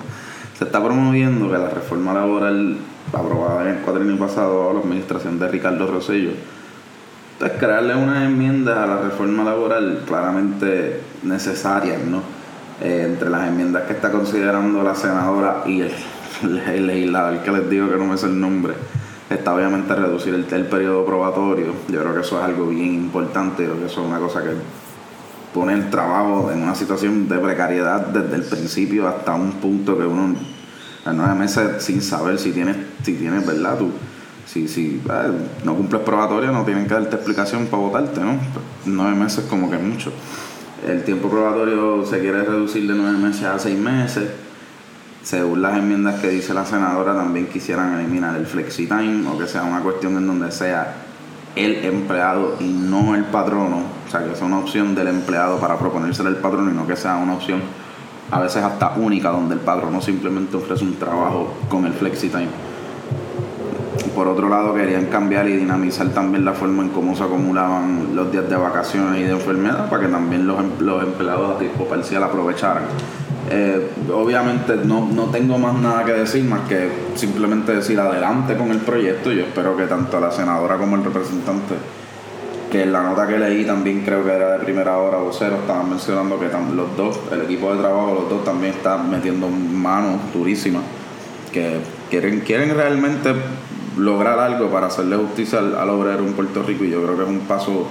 se 0.58 0.64
está 0.64 0.82
promoviendo 0.82 1.52
que 1.52 1.58
la 1.58 1.70
reforma 1.70 2.14
laboral 2.14 2.78
aprobada 3.12 3.64
en 3.64 3.76
el 3.76 3.82
cuadrino 3.82 4.18
pasado 4.18 4.70
a 4.70 4.74
la 4.74 4.80
administración 4.80 5.38
de 5.38 5.50
Ricardo 5.50 5.86
Rosello, 5.86 6.32
es 7.42 7.52
crearle 7.60 7.94
unas 7.94 8.24
enmiendas 8.24 8.78
a 8.78 8.88
la 8.88 9.02
reforma 9.02 9.44
laboral 9.44 10.04
claramente 10.08 11.02
necesarias, 11.24 12.00
¿no? 12.06 12.39
Eh, 12.82 13.04
entre 13.06 13.30
las 13.30 13.48
enmiendas 13.48 13.84
que 13.84 13.94
está 13.94 14.10
considerando 14.10 14.82
la 14.84 14.96
senadora 14.96 15.64
y 15.66 15.82
el, 16.42 16.88
legislador 16.88 17.44
que 17.44 17.52
les 17.52 17.70
digo 17.70 17.90
que 17.90 17.98
no 17.98 18.06
me 18.06 18.18
sé 18.18 18.28
el 18.28 18.40
nombre, 18.40 18.74
está 19.30 19.54
obviamente 19.54 19.94
reducir 19.94 20.34
el, 20.34 20.46
el, 20.50 20.66
periodo 20.66 21.06
probatorio. 21.06 21.74
Yo 21.90 22.02
creo 22.02 22.14
que 22.14 22.22
eso 22.22 22.40
es 22.40 22.46
algo 22.46 22.68
bien 22.68 22.94
importante, 22.94 23.64
yo 23.64 23.72
creo 23.72 23.82
que 23.82 23.92
eso 23.92 24.02
es 24.02 24.08
una 24.08 24.20
cosa 24.20 24.44
que 24.44 24.52
pone 25.54 25.74
el 25.74 25.90
trabajo 25.90 26.52
en 26.52 26.62
una 26.62 26.76
situación 26.76 27.28
de 27.28 27.38
precariedad 27.40 28.06
desde 28.08 28.36
el 28.36 28.44
principio 28.44 29.08
hasta 29.08 29.36
un 29.36 29.54
punto 29.54 29.98
que 29.98 30.06
uno 30.06 30.36
a 31.06 31.12
nueve 31.12 31.36
meses 31.36 31.84
sin 31.84 32.02
saber 32.02 32.38
si 32.38 32.52
tienes, 32.52 32.78
si 33.04 33.16
tienes 33.16 33.46
verdad 33.46 33.78
tú 33.78 33.92
si, 34.52 34.68
si 34.68 35.02
eh, 35.10 35.32
no 35.64 35.76
cumples 35.76 36.02
probatoria 36.02 36.52
no 36.52 36.66
tienen 36.66 36.88
que 36.88 36.94
darte 36.94 37.16
explicación 37.16 37.68
para 37.68 37.84
votarte, 37.84 38.20
¿no? 38.20 38.40
Nueve 38.86 39.16
meses 39.16 39.46
como 39.48 39.70
que 39.70 39.78
mucho. 39.78 40.12
El 40.88 41.04
tiempo 41.04 41.30
probatorio 41.30 42.06
se 42.06 42.20
quiere 42.20 42.44
reducir 42.44 42.88
de 42.88 42.96
nueve 42.96 43.18
meses 43.18 43.44
a 43.44 43.60
seis 43.60 43.78
meses. 43.78 44.30
Según 45.22 45.62
las 45.62 45.78
enmiendas 45.78 46.22
que 46.22 46.30
dice 46.30 46.54
la 46.54 46.66
senadora, 46.66 47.14
también 47.14 47.48
quisieran 47.48 48.00
eliminar 48.00 48.36
el 48.36 48.46
flexi 48.46 48.88
time 48.88 49.28
o 49.28 49.38
que 49.38 49.48
sea 49.48 49.64
una 49.64 49.82
cuestión 49.82 50.18
en 50.18 50.26
donde 50.26 50.52
sea 50.52 50.96
el 51.56 51.86
empleado 51.86 52.56
y 52.60 52.66
no 52.66 53.16
el 53.16 53.26
patrono. 53.26 53.84
O 54.08 54.12
sea, 54.12 54.24
que 54.24 54.36
sea 54.36 54.48
una 54.48 54.60
opción 54.60 54.96
del 54.96 55.10
empleado 55.10 55.60
para 55.60 55.78
proponérselo 55.78 56.30
al 56.30 56.38
patrono 56.38 56.72
y 56.72 56.74
no 56.74 56.88
que 56.88 56.96
sea 56.96 57.18
una 57.18 57.34
opción 57.34 57.62
a 58.32 58.40
veces 58.40 58.64
hasta 58.64 58.94
única 58.96 59.30
donde 59.30 59.56
el 59.56 59.62
patrono 59.62 60.02
simplemente 60.02 60.56
ofrece 60.56 60.84
un 60.84 60.96
trabajo 60.96 61.54
con 61.68 61.86
el 61.86 61.94
flexi 61.94 62.30
time 62.30 62.50
por 64.16 64.28
otro 64.28 64.50
lado 64.50 64.74
querían 64.74 65.06
cambiar 65.06 65.48
y 65.48 65.56
dinamizar 65.56 66.10
también 66.10 66.46
la 66.46 66.54
forma 66.54 66.84
en 66.84 66.90
cómo 66.90 67.16
se 67.16 67.24
acumulaban 67.24 68.16
los 68.16 68.32
días 68.32 68.50
de 68.50 68.56
vacaciones 68.56 69.20
y 69.22 69.24
de 69.24 69.32
enfermedad 69.32 69.90
para 69.90 70.04
que 70.04 70.12
también 70.12 70.48
los, 70.48 70.60
em-, 70.60 70.72
los 70.80 71.04
empleados 71.04 71.56
a 71.56 71.60
tiempo 71.60 71.86
parcial 71.86 72.24
aprovecharan. 72.24 72.84
Eh, 73.52 73.90
obviamente 74.14 74.76
no, 74.76 75.08
no, 75.08 75.26
tengo 75.26 75.58
más 75.58 75.74
nada 75.82 76.06
que 76.06 76.12
decir 76.12 76.44
más 76.44 76.68
que 76.68 76.88
simplemente 77.16 77.74
decir 77.74 78.00
adelante 78.00 78.56
con 78.56 78.70
el 78.70 78.78
proyecto. 78.78 79.32
Yo 79.32 79.46
espero 79.46 79.76
que 79.76 79.86
tanto 79.86 80.20
la 80.20 80.32
senadora 80.32 80.78
como 80.78 80.96
el 80.96 81.04
representante, 81.04 81.76
que 82.72 82.84
en 82.84 82.92
la 82.92 83.02
nota 83.02 83.28
que 83.28 83.40
leí 83.40 83.66
también 83.66 84.02
creo 84.02 84.24
que 84.24 84.32
era 84.32 84.58
de 84.58 84.60
primera 84.64 84.98
hora 84.98 85.18
vocero, 85.18 85.56
estaban 85.56 85.90
mencionando 85.90 86.40
que 86.40 86.46
los 86.76 86.96
dos, 86.96 87.20
el 87.32 87.42
equipo 87.42 87.74
de 87.74 87.80
trabajo, 87.80 88.14
los 88.14 88.30
dos 88.30 88.44
también 88.44 88.74
están 88.74 89.10
metiendo 89.10 89.50
manos 89.50 90.18
durísimas, 90.32 90.84
que 91.52 91.80
quieren, 92.12 92.42
quieren 92.42 92.76
realmente 92.76 93.34
lograr 94.00 94.40
algo 94.40 94.70
para 94.70 94.88
hacerle 94.88 95.18
justicia 95.18 95.60
al, 95.60 95.90
obrero 95.90 96.20
en 96.20 96.34
Puerto 96.34 96.64
Rico 96.64 96.84
y 96.84 96.90
yo 96.90 97.04
creo 97.04 97.18
que 97.18 97.24
es 97.24 97.30
un 97.30 97.42
paso 97.42 97.88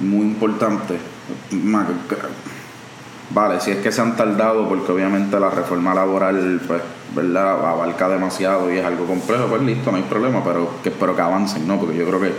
muy 0.00 0.26
importante. 0.26 0.98
Vale, 3.30 3.60
si 3.60 3.70
es 3.70 3.78
que 3.78 3.92
se 3.92 4.00
han 4.00 4.16
tardado 4.16 4.68
porque 4.68 4.90
obviamente 4.90 5.38
la 5.38 5.50
reforma 5.50 5.94
laboral 5.94 6.60
pues, 6.66 6.82
¿verdad? 7.14 7.68
abarca 7.68 8.08
demasiado 8.08 8.72
y 8.72 8.78
es 8.78 8.84
algo 8.84 9.04
complejo, 9.06 9.46
pues 9.48 9.62
listo, 9.62 9.90
no 9.90 9.98
hay 9.98 10.04
problema, 10.04 10.42
pero 10.42 10.70
que 10.82 10.88
espero 10.88 11.14
que 11.14 11.22
avancen, 11.22 11.68
¿no? 11.68 11.78
Porque 11.78 11.96
yo 11.96 12.06
creo 12.06 12.20
que 12.20 12.32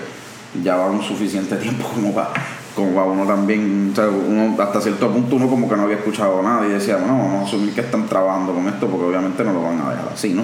ya 0.64 0.76
va 0.78 0.88
un 0.88 1.04
suficiente 1.04 1.58
tiempo 1.58 1.88
como 1.94 2.14
para 2.14 2.30
como 2.76 2.94
para 2.94 3.08
uno 3.08 3.26
también, 3.26 3.90
o 3.92 3.96
sea, 3.96 4.08
uno, 4.08 4.56
hasta 4.62 4.80
cierto 4.80 5.12
punto 5.12 5.36
uno 5.36 5.48
como 5.48 5.68
que 5.68 5.76
no 5.76 5.84
había 5.84 5.98
escuchado 5.98 6.42
nada 6.42 6.66
y 6.66 6.70
decía, 6.70 6.98
bueno, 6.98 7.18
vamos 7.18 7.44
a 7.44 7.48
asumir 7.48 7.74
que 7.74 7.82
están 7.82 8.08
trabajando 8.08 8.54
con 8.54 8.68
esto 8.68 8.88
porque 8.88 9.06
obviamente 9.06 9.44
no 9.44 9.54
lo 9.54 9.64
van 9.64 9.82
a 9.82 9.90
dejar 9.90 10.10
así, 10.14 10.34
¿no? 10.34 10.44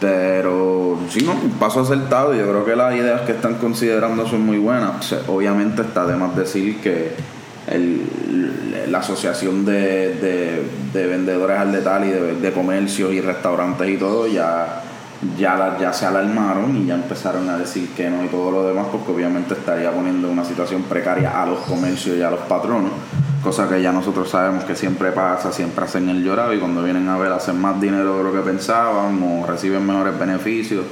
Pero 0.00 0.98
sí, 1.08 1.24
no, 1.24 1.34
paso 1.58 1.80
acertado. 1.80 2.34
Yo 2.34 2.48
creo 2.48 2.64
que 2.64 2.76
las 2.76 2.94
ideas 2.94 3.22
que 3.22 3.32
están 3.32 3.54
considerando 3.54 4.26
son 4.28 4.42
muy 4.42 4.58
buenas. 4.58 5.14
obviamente 5.28 5.82
está 5.82 6.06
de 6.06 6.16
más 6.16 6.36
decir 6.36 6.80
que 6.80 7.12
la 8.88 8.98
asociación 8.98 9.64
de, 9.64 10.62
vendedores 10.92 11.58
al 11.58 11.72
detalle 11.72 12.08
y 12.08 12.40
de, 12.40 12.52
comercios 12.52 13.12
y 13.12 13.20
restaurantes 13.20 13.88
y 13.88 13.96
todo 13.96 14.26
ya, 14.26 14.82
ya, 15.38 15.76
ya 15.80 15.92
se 15.92 16.06
alarmaron 16.06 16.76
y 16.76 16.86
ya 16.86 16.94
empezaron 16.94 17.48
a 17.48 17.56
decir 17.56 17.90
que 17.90 18.10
no 18.10 18.24
y 18.24 18.28
todo 18.28 18.50
lo 18.50 18.66
demás 18.66 18.86
porque 18.90 19.12
obviamente 19.12 19.54
estaría 19.54 19.90
poniendo 19.90 20.30
una 20.30 20.44
situación 20.44 20.82
precaria 20.82 21.42
a 21.42 21.46
los 21.46 21.60
comercios 21.60 22.16
y 22.16 22.22
a 22.22 22.30
los 22.30 22.40
patronos 22.40 22.92
cosa 23.44 23.68
que 23.68 23.82
ya 23.82 23.92
nosotros 23.92 24.30
sabemos 24.30 24.64
que 24.64 24.74
siempre 24.74 25.12
pasa, 25.12 25.52
siempre 25.52 25.84
hacen 25.84 26.08
el 26.08 26.24
llorado 26.24 26.54
y 26.54 26.58
cuando 26.58 26.82
vienen 26.82 27.06
a 27.10 27.18
ver 27.18 27.30
hacen 27.30 27.60
más 27.60 27.78
dinero 27.78 28.16
de 28.16 28.24
lo 28.24 28.32
que 28.32 28.38
pensaban 28.38 29.22
o 29.22 29.46
reciben 29.46 29.86
mejores 29.86 30.18
beneficios. 30.18 30.86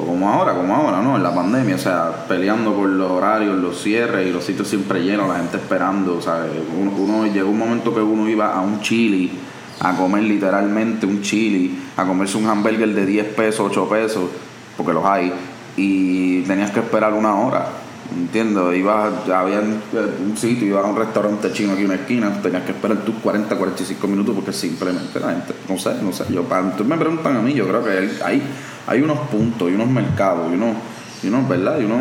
O 0.00 0.06
como 0.06 0.30
ahora, 0.30 0.54
como 0.54 0.74
ahora, 0.74 1.02
¿no? 1.02 1.16
En 1.16 1.22
la 1.22 1.34
pandemia, 1.34 1.74
o 1.74 1.78
sea, 1.78 2.26
peleando 2.26 2.74
por 2.74 2.88
los 2.88 3.10
horarios, 3.10 3.58
los 3.58 3.82
cierres 3.82 4.26
y 4.26 4.30
los 4.30 4.44
sitios 4.44 4.68
siempre 4.68 5.02
llenos, 5.02 5.28
la 5.28 5.36
gente 5.36 5.56
esperando, 5.56 6.16
o 6.16 6.22
sea, 6.22 6.46
uno, 6.78 7.26
llegó 7.26 7.50
un 7.50 7.58
momento 7.58 7.92
que 7.92 8.00
uno 8.00 8.28
iba 8.28 8.54
a 8.54 8.60
un 8.60 8.80
chili 8.80 9.32
a 9.80 9.96
comer 9.96 10.22
literalmente 10.22 11.06
un 11.06 11.22
chili, 11.22 11.78
a 11.96 12.04
comerse 12.04 12.36
un 12.36 12.46
hamburger 12.46 12.94
de 12.94 13.06
10 13.06 13.34
pesos, 13.34 13.66
8 13.70 13.88
pesos, 13.88 14.24
porque 14.76 14.92
los 14.92 15.04
hay, 15.04 15.32
y 15.76 16.42
tenías 16.42 16.70
que 16.70 16.80
esperar 16.80 17.12
una 17.12 17.34
hora. 17.34 17.68
Entiendo, 18.14 18.72
ibas, 18.72 19.28
había 19.28 19.60
un 19.60 20.36
sitio, 20.36 20.68
ibas 20.68 20.84
a 20.84 20.88
un 20.88 20.96
restaurante 20.96 21.52
chino 21.52 21.72
aquí 21.72 21.80
en 21.82 21.86
una 21.86 21.94
esquina, 21.96 22.42
tenías 22.42 22.62
que 22.62 22.72
esperar 22.72 22.98
tus 22.98 23.14
40, 23.16 23.56
45 23.56 24.06
minutos 24.06 24.34
porque 24.34 24.52
simplemente 24.52 25.18
la 25.18 25.30
gente, 25.30 25.54
no 25.68 25.78
sé, 25.78 25.94
no 26.02 26.12
sé, 26.12 26.24
yo, 26.30 26.44
para, 26.44 26.62
me 26.62 26.96
preguntan 26.96 27.36
a 27.36 27.40
mí, 27.40 27.54
yo 27.54 27.66
creo 27.66 27.82
que 27.82 28.22
hay, 28.22 28.42
hay 28.86 29.00
unos 29.00 29.18
puntos 29.30 29.70
y 29.70 29.74
unos 29.74 29.88
mercados 29.88 30.52
y 30.52 30.54
unos, 30.54 30.76
y 31.22 31.28
unos 31.28 31.48
¿verdad? 31.48 31.80
Y 31.80 31.84
unos, 31.84 31.98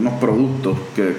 unos 0.00 0.14
productos 0.14 0.78
que, 0.96 1.14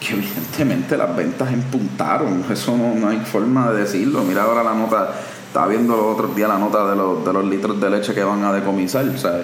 que 0.00 0.14
evidentemente 0.14 0.96
las 0.96 1.14
ventas 1.16 1.52
empuntaron, 1.52 2.44
eso 2.50 2.76
no, 2.76 3.08
hay 3.08 3.18
forma 3.20 3.70
de 3.72 3.80
decirlo, 3.82 4.22
mira 4.22 4.42
ahora 4.42 4.62
la 4.62 4.74
nota, 4.74 5.10
estaba 5.46 5.68
viendo 5.68 5.96
los 5.96 6.14
otros 6.14 6.36
días 6.36 6.48
la 6.48 6.58
nota 6.58 6.90
de 6.90 6.96
los, 6.96 7.24
de 7.24 7.32
los 7.32 7.44
litros 7.44 7.80
de 7.80 7.90
leche 7.90 8.14
que 8.14 8.22
van 8.22 8.44
a 8.44 8.52
decomisar, 8.52 9.06
sea, 9.18 9.42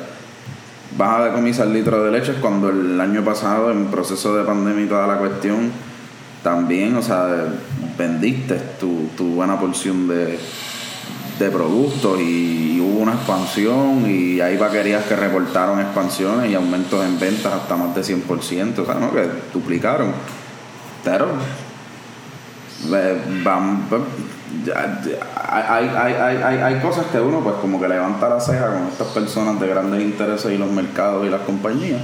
vas 0.97 1.21
a 1.21 1.25
decomisar 1.27 1.67
litros 1.69 2.05
de 2.05 2.11
leche 2.11 2.35
cuando 2.41 2.69
el 2.69 3.01
año 3.01 3.25
pasado 3.25 3.71
en 3.71 3.87
proceso 3.87 4.37
de 4.37 4.45
pandemia 4.45 4.85
y 4.85 4.89
toda 4.89 5.07
la 5.07 5.19
cuestión 5.19 5.71
también, 6.43 6.97
o 6.97 7.03
sea, 7.03 7.29
vendiste 7.97 8.57
tu, 8.79 9.09
tu 9.17 9.35
buena 9.35 9.59
porción 9.59 10.09
de, 10.09 10.39
de 11.39 11.51
productos 11.51 12.21
y, 12.21 12.81
hubo 12.83 12.99
una 12.99 13.13
expansión 13.13 14.11
y 14.11 14.41
hay 14.41 14.57
vaquerías 14.57 15.05
que 15.05 15.15
reportaron 15.15 15.79
expansiones 15.79 16.51
y 16.51 16.55
aumentos 16.57 17.05
en 17.05 17.19
ventas 17.19 17.53
hasta 17.53 17.77
más 17.77 17.95
de 17.95 18.03
100%, 18.03 18.79
o 18.79 18.85
sea, 18.85 18.95
¿no? 18.97 19.13
que 19.13 19.29
duplicaron. 19.55 20.13
Pero 21.05 21.27
van, 23.45 23.83
hay, 24.75 25.89
hay, 25.89 26.15
hay, 26.15 26.57
hay, 26.59 26.81
cosas 26.81 27.07
que 27.07 27.21
uno 27.21 27.41
pues 27.41 27.57
como 27.57 27.81
que 27.81 27.89
levanta 27.89 28.29
la 28.29 28.41
ceja 28.41 28.73
con 28.73 28.89
estas 28.89 29.09
personas 29.09 29.61
de 29.61 29.67
grandes 29.67 30.03
intereses 30.03 30.53
y 30.53 30.59
los 30.59 30.71
mercados 30.71 31.27
y 31.27 31.31
las 31.31 31.41
compañías. 31.43 32.01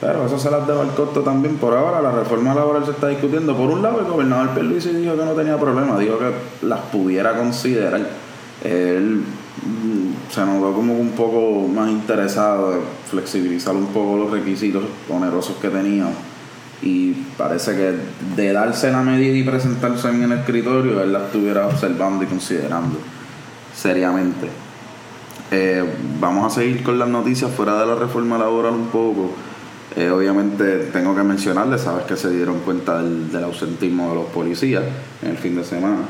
Pero 0.00 0.26
eso 0.26 0.38
se 0.38 0.50
las 0.50 0.66
debo 0.66 0.82
al 0.82 0.94
costo 0.94 1.20
también. 1.22 1.56
Por 1.56 1.74
ahora 1.74 2.02
la 2.02 2.12
reforma 2.12 2.54
laboral 2.54 2.84
se 2.84 2.92
está 2.92 3.08
discutiendo. 3.08 3.56
Por 3.56 3.70
un 3.70 3.82
lado 3.82 4.00
el 4.00 4.06
gobernador 4.06 4.50
Pierluisi 4.50 4.90
dijo 4.90 5.16
que 5.16 5.24
no 5.24 5.32
tenía 5.32 5.58
problema, 5.58 5.98
dijo 5.98 6.18
que 6.18 6.66
las 6.66 6.80
pudiera 6.92 7.36
considerar. 7.36 8.06
Él 8.62 9.22
mm, 9.62 10.32
se 10.32 10.44
notó 10.44 10.72
como 10.74 10.94
un 10.94 11.10
poco 11.12 11.66
más 11.68 11.90
interesado 11.90 12.72
de 12.72 12.80
flexibilizar 13.10 13.74
un 13.74 13.86
poco 13.86 14.18
los 14.18 14.30
requisitos 14.30 14.84
onerosos 15.08 15.56
que 15.56 15.68
tenía 15.68 16.06
y 16.82 17.12
parece 17.36 17.74
que 17.74 17.94
de 18.36 18.52
darse 18.52 18.90
la 18.90 19.02
medida 19.02 19.36
y 19.36 19.42
presentarse 19.42 20.08
en 20.08 20.22
el 20.22 20.32
escritorio, 20.32 21.02
él 21.02 21.12
la 21.12 21.26
estuviera 21.26 21.66
observando 21.66 22.24
y 22.24 22.26
considerando 22.26 22.98
seriamente. 23.74 24.48
Eh, 25.50 25.84
vamos 26.20 26.52
a 26.52 26.60
seguir 26.60 26.82
con 26.82 26.98
las 26.98 27.08
noticias 27.08 27.50
fuera 27.50 27.78
de 27.78 27.86
la 27.86 27.94
reforma 27.94 28.38
laboral 28.38 28.72
un 28.72 28.88
poco. 28.88 29.32
Eh, 29.96 30.10
obviamente 30.10 30.90
tengo 30.92 31.14
que 31.14 31.22
mencionarles, 31.22 31.82
sabes 31.82 32.04
que 32.04 32.16
se 32.16 32.30
dieron 32.30 32.60
cuenta 32.60 33.00
del, 33.00 33.30
del 33.30 33.44
ausentismo 33.44 34.08
de 34.08 34.14
los 34.16 34.26
policías 34.26 34.82
en 35.22 35.30
el 35.30 35.36
fin 35.36 35.54
de 35.54 35.64
semana. 35.64 36.02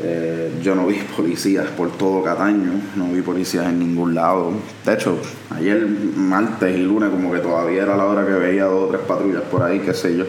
Eh, 0.00 0.60
yo 0.62 0.74
no 0.74 0.86
vi 0.86 0.96
policías 1.16 1.66
por 1.68 1.90
todo 1.90 2.22
Cataño, 2.22 2.72
no 2.96 3.12
vi 3.12 3.20
policías 3.22 3.66
en 3.66 3.78
ningún 3.78 4.14
lado. 4.14 4.52
De 4.84 4.94
hecho, 4.94 5.18
ayer, 5.54 5.86
martes 6.16 6.76
y 6.76 6.82
lunes, 6.82 7.10
como 7.10 7.32
que 7.32 7.40
todavía 7.40 7.82
era 7.82 7.96
la 7.96 8.04
hora 8.06 8.24
que 8.24 8.32
veía 8.32 8.64
dos 8.64 8.84
o 8.84 8.86
tres 8.88 9.00
patrullas 9.02 9.42
por 9.42 9.62
ahí, 9.62 9.80
qué 9.80 9.94
sé 9.94 10.16
yo. 10.16 10.24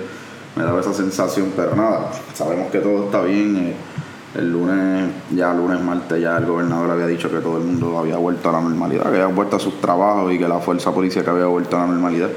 Me 0.55 0.63
daba 0.63 0.81
esa 0.81 0.93
sensación, 0.93 1.53
pero 1.55 1.75
nada, 1.75 2.11
sabemos 2.33 2.71
que 2.71 2.79
todo 2.79 3.05
está 3.05 3.21
bien. 3.21 3.57
Eh, 3.57 3.73
el 4.35 4.51
lunes, 4.51 5.09
ya 5.31 5.53
lunes, 5.53 5.81
martes, 5.81 6.21
ya 6.21 6.38
el 6.38 6.45
gobernador 6.45 6.91
había 6.91 7.07
dicho 7.07 7.31
que 7.31 7.39
todo 7.39 7.57
el 7.57 7.63
mundo 7.63 7.97
había 7.97 8.17
vuelto 8.17 8.49
a 8.49 8.51
la 8.51 8.61
normalidad, 8.61 9.03
que 9.03 9.21
había 9.21 9.25
vuelto 9.25 9.55
a 9.55 9.59
sus 9.59 9.81
trabajos 9.81 10.31
y 10.31 10.38
que 10.38 10.47
la 10.47 10.59
fuerza 10.59 10.93
policial 10.93 11.27
había 11.29 11.45
vuelto 11.45 11.77
a 11.77 11.81
la 11.81 11.88
normalidad. 11.88 12.29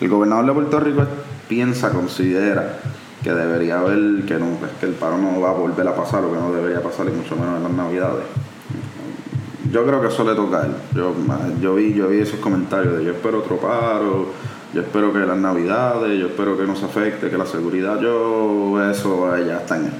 El 0.00 0.08
gobernador 0.08 0.46
de 0.46 0.52
Puerto 0.52 0.80
Rico 0.80 1.04
piensa, 1.48 1.90
considera 1.90 2.80
que 3.26 3.34
debería 3.34 3.80
haber, 3.80 4.24
que 4.24 4.34
no, 4.34 4.46
que 4.78 4.86
el 4.86 4.92
paro 4.92 5.18
no 5.18 5.40
va 5.40 5.50
a 5.50 5.52
volver 5.52 5.88
a 5.88 5.96
pasar, 5.96 6.24
o 6.24 6.32
que 6.32 6.38
no 6.38 6.52
debería 6.52 6.80
pasar, 6.80 7.08
y 7.08 7.10
mucho 7.10 7.34
menos 7.34 7.56
en 7.56 7.64
las 7.64 7.72
navidades. 7.72 8.22
Yo 9.72 9.84
creo 9.84 10.00
que 10.00 10.06
eso 10.06 10.22
le 10.22 10.36
toca 10.36 10.62
a 10.62 10.66
él. 10.66 10.76
Yo, 10.94 11.12
yo, 11.60 11.74
vi, 11.74 11.92
yo 11.92 12.06
vi 12.06 12.20
esos 12.20 12.38
comentarios 12.38 12.96
de 12.96 13.04
yo 13.04 13.10
espero 13.10 13.38
otro 13.38 13.56
paro, 13.56 14.26
yo 14.72 14.80
espero 14.80 15.12
que 15.12 15.18
las 15.18 15.36
navidades, 15.36 16.20
yo 16.20 16.28
espero 16.28 16.56
que 16.56 16.68
no 16.68 16.76
se 16.76 16.84
afecte, 16.84 17.28
que 17.28 17.36
la 17.36 17.46
seguridad, 17.46 18.00
yo 18.00 18.80
eso 18.88 19.36
ya 19.38 19.56
está 19.56 19.76
en 19.76 19.86
él. 19.86 19.92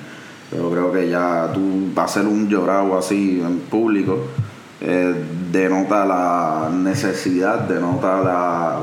Pero 0.49 0.71
creo 0.71 0.93
que 0.93 1.11
ya 1.11 1.51
tú 1.53 1.91
vas 1.97 2.13
a 2.13 2.21
ser 2.21 2.29
un 2.29 2.49
llorado 2.49 2.97
así 2.97 3.43
en 3.45 3.59
público, 3.59 4.19
eh, 4.81 5.17
denota 5.51 6.05
la 6.05 6.71
necesidad, 6.73 7.59
denota 7.63 8.21
la. 8.21 8.79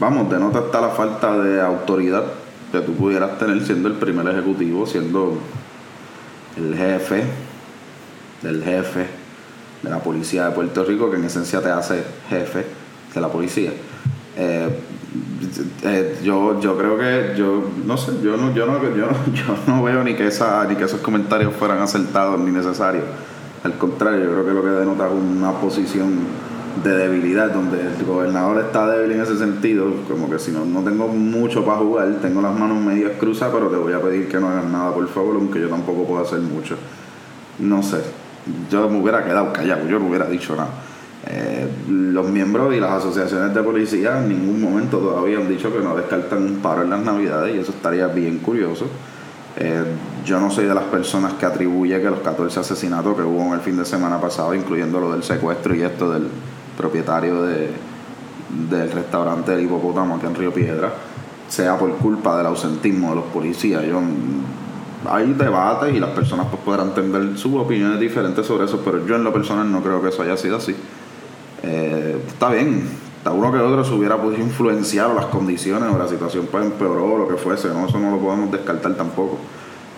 Vamos, 0.00 0.30
denota 0.30 0.60
hasta 0.60 0.80
la 0.80 0.88
falta 0.88 1.36
de 1.36 1.60
autoridad 1.60 2.24
que 2.70 2.80
tú 2.80 2.94
pudieras 2.94 3.38
tener 3.38 3.64
siendo 3.64 3.88
el 3.88 3.94
primer 3.94 4.28
ejecutivo, 4.28 4.86
siendo 4.86 5.38
el 6.56 6.76
jefe 6.76 7.24
del 8.42 8.62
jefe 8.62 9.06
de 9.82 9.90
la 9.90 9.98
policía 9.98 10.46
de 10.46 10.50
Puerto 10.52 10.84
Rico, 10.84 11.10
que 11.10 11.16
en 11.16 11.24
esencia 11.24 11.60
te 11.60 11.70
hace 11.70 12.02
jefe 12.28 12.66
de 13.14 13.20
la 13.20 13.28
policía. 13.28 13.72
Eh, 14.36 14.68
eh, 15.82 16.18
yo, 16.22 16.60
yo 16.60 16.76
creo 16.76 16.98
que 16.98 17.34
yo 17.36 17.70
no 17.84 17.96
sé, 17.96 18.12
yo 18.22 18.36
no, 18.36 18.54
yo 18.54 18.66
no, 18.66 18.82
yo, 18.82 19.08
yo 19.34 19.56
no 19.66 19.82
veo 19.82 20.04
ni 20.04 20.14
que 20.14 20.26
esa, 20.26 20.64
ni 20.64 20.76
que 20.76 20.84
esos 20.84 21.00
comentarios 21.00 21.54
fueran 21.54 21.80
acertados 21.80 22.38
ni 22.40 22.50
necesarios. 22.50 23.04
Al 23.64 23.74
contrario, 23.74 24.24
yo 24.24 24.30
creo 24.32 24.44
que 24.44 24.52
lo 24.52 24.62
que 24.62 24.68
denota 24.68 25.06
es 25.06 25.12
una 25.12 25.52
posición 25.52 26.18
de 26.82 26.96
debilidad, 26.96 27.50
donde 27.50 27.80
el 27.80 28.04
gobernador 28.04 28.64
está 28.64 28.88
débil 28.88 29.12
en 29.12 29.22
ese 29.22 29.36
sentido, 29.36 29.86
como 30.08 30.28
que 30.30 30.38
si 30.38 30.50
no, 30.50 30.64
no 30.64 30.82
tengo 30.82 31.08
mucho 31.08 31.64
para 31.64 31.78
jugar, 31.78 32.08
tengo 32.20 32.40
las 32.40 32.58
manos 32.58 32.78
medias 32.78 33.12
cruzadas, 33.18 33.54
pero 33.54 33.68
te 33.68 33.76
voy 33.76 33.92
a 33.92 34.00
pedir 34.00 34.28
que 34.28 34.38
no 34.38 34.48
hagas 34.48 34.64
nada, 34.64 34.92
por 34.92 35.08
favor, 35.08 35.36
aunque 35.36 35.60
yo 35.60 35.68
tampoco 35.68 36.04
puedo 36.04 36.22
hacer 36.22 36.40
mucho. 36.40 36.76
No 37.58 37.82
sé, 37.82 37.98
yo 38.70 38.88
me 38.88 39.00
hubiera 39.00 39.24
quedado 39.24 39.52
callado, 39.52 39.88
yo 39.88 39.98
no 39.98 40.08
hubiera 40.08 40.26
dicho 40.26 40.54
nada. 40.56 40.70
Eh, 41.26 41.68
los 41.88 42.28
miembros 42.28 42.74
y 42.74 42.80
las 42.80 42.92
asociaciones 42.92 43.54
de 43.54 43.62
policía 43.62 44.18
en 44.18 44.28
ningún 44.28 44.62
momento 44.62 44.98
todavía 44.98 45.38
han 45.38 45.48
dicho 45.48 45.72
que 45.72 45.80
no 45.80 45.96
descartan 45.96 46.42
un 46.42 46.56
paro 46.56 46.82
en 46.82 46.90
las 46.90 47.00
navidades 47.00 47.54
y 47.54 47.58
eso 47.58 47.72
estaría 47.72 48.06
bien 48.06 48.38
curioso. 48.38 48.86
Eh, 49.56 49.84
yo 50.24 50.38
no 50.38 50.50
soy 50.50 50.66
de 50.66 50.74
las 50.74 50.84
personas 50.84 51.34
que 51.34 51.44
atribuye 51.44 52.00
que 52.00 52.08
los 52.08 52.20
14 52.20 52.60
asesinatos 52.60 53.16
que 53.16 53.22
hubo 53.22 53.42
en 53.42 53.54
el 53.54 53.60
fin 53.60 53.76
de 53.76 53.84
semana 53.84 54.20
pasado, 54.20 54.54
incluyendo 54.54 55.00
lo 55.00 55.12
del 55.12 55.24
secuestro 55.24 55.74
y 55.74 55.82
esto 55.82 56.12
del, 56.12 56.28
propietario 56.78 57.42
de, 57.42 57.70
del 58.70 58.90
restaurante 58.90 59.50
del 59.50 59.64
hipopótamo 59.64 60.14
aquí 60.14 60.26
en 60.26 60.34
Río 60.34 60.54
Piedra, 60.54 60.92
sea 61.48 61.76
por 61.76 61.90
culpa 61.96 62.38
del 62.38 62.46
ausentismo 62.46 63.10
de 63.10 63.16
los 63.16 63.24
policías. 63.26 63.84
Yo, 63.84 64.00
hay 65.08 65.32
debates 65.32 65.94
y 65.94 66.00
las 66.00 66.10
personas 66.10 66.46
pues, 66.50 66.62
podrán 66.62 66.94
tener 66.94 67.36
sus 67.36 67.54
opiniones 67.54 68.00
diferentes 68.00 68.46
sobre 68.46 68.64
eso, 68.64 68.80
pero 68.84 69.04
yo 69.06 69.16
en 69.16 69.24
lo 69.24 69.32
personal 69.32 69.70
no 69.70 69.82
creo 69.82 70.00
que 70.00 70.08
eso 70.08 70.22
haya 70.22 70.36
sido 70.36 70.56
así. 70.56 70.74
Eh, 71.62 72.22
está 72.26 72.50
bien, 72.50 72.88
está 73.16 73.32
uno 73.32 73.52
que 73.52 73.58
otro 73.58 73.84
se 73.84 73.92
hubiera 73.92 74.16
podido 74.16 74.42
influenciar 74.42 75.10
las 75.10 75.26
condiciones 75.26 75.92
o 75.92 75.98
la 75.98 76.06
situación 76.06 76.48
pues 76.50 76.64
empeoró 76.64 77.14
o 77.14 77.18
lo 77.18 77.28
que 77.28 77.36
fuese, 77.36 77.68
¿no? 77.68 77.86
eso 77.86 77.98
no 77.98 78.12
lo 78.12 78.18
podemos 78.18 78.52
descartar 78.52 78.94
tampoco. 78.94 79.38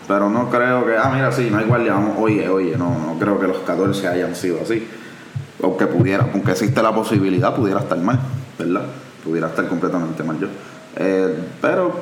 Pero 0.08 0.28
no 0.28 0.50
creo 0.50 0.84
que, 0.86 0.96
ah, 0.96 1.10
mira, 1.14 1.30
sí, 1.30 1.48
no 1.50 1.58
hay 1.58 1.66
guardia, 1.66 1.92
vamos, 1.92 2.16
oye, 2.18 2.48
oye, 2.48 2.76
no, 2.76 2.88
no 2.88 3.16
creo 3.20 3.38
que 3.38 3.46
los 3.46 3.58
14 3.58 4.08
hayan 4.08 4.34
sido 4.34 4.58
así 4.60 4.84
aunque 5.62 5.86
pudiera, 5.86 6.28
aunque 6.32 6.52
existe 6.52 6.82
la 6.82 6.94
posibilidad, 6.94 7.54
pudiera 7.54 7.80
estar 7.80 7.98
mal, 7.98 8.18
¿verdad? 8.58 8.82
Pudiera 9.24 9.48
estar 9.48 9.66
completamente 9.68 10.22
mal 10.22 10.38
yo. 10.38 10.48
Eh, 10.96 11.34
pero 11.60 11.92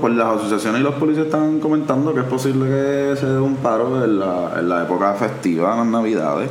pues 0.00 0.14
las 0.14 0.36
asociaciones 0.36 0.80
y 0.80 0.84
los 0.84 0.94
policías 0.94 1.26
están 1.26 1.60
comentando 1.60 2.12
que 2.12 2.20
es 2.20 2.26
posible 2.26 2.66
que 2.66 3.16
se 3.16 3.26
dé 3.26 3.38
un 3.38 3.56
paro 3.56 4.04
en 4.04 4.18
la, 4.18 4.54
en 4.58 4.68
la 4.68 4.82
época 4.82 5.14
festiva, 5.14 5.72
en 5.72 5.78
las 5.78 5.86
navidades, 5.86 6.50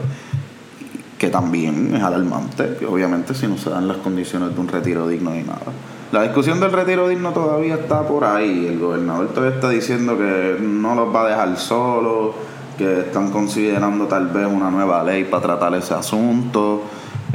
que 1.18 1.30
también 1.30 1.96
es 1.96 2.02
alarmante, 2.02 2.78
obviamente 2.88 3.34
si 3.34 3.48
no 3.48 3.58
se 3.58 3.70
dan 3.70 3.88
las 3.88 3.98
condiciones 3.98 4.54
de 4.54 4.62
un 4.62 4.68
retiro 4.68 5.08
digno 5.08 5.32
ni 5.32 5.42
nada. 5.42 5.74
La 6.12 6.24
discusión 6.24 6.60
del 6.62 6.72
retiro 6.72 7.10
digno 7.10 7.32
todavía 7.32 7.76
está 7.76 8.08
por 8.08 8.24
ahí, 8.24 8.68
el 8.68 8.80
gobernador 8.80 9.28
todavía 9.28 9.56
está 9.56 9.70
diciendo 9.70 10.18
que 10.18 10.58
no 10.62 10.96
los 10.96 11.14
va 11.14 11.26
a 11.26 11.30
dejar 11.30 11.58
solos 11.58 12.36
que 12.78 13.02
están 13.02 13.32
considerando 13.32 14.06
tal 14.06 14.28
vez 14.28 14.48
una 14.48 14.70
nueva 14.70 15.04
ley 15.04 15.24
para 15.24 15.44
tratar 15.44 15.74
ese 15.76 15.94
asunto. 15.94 16.84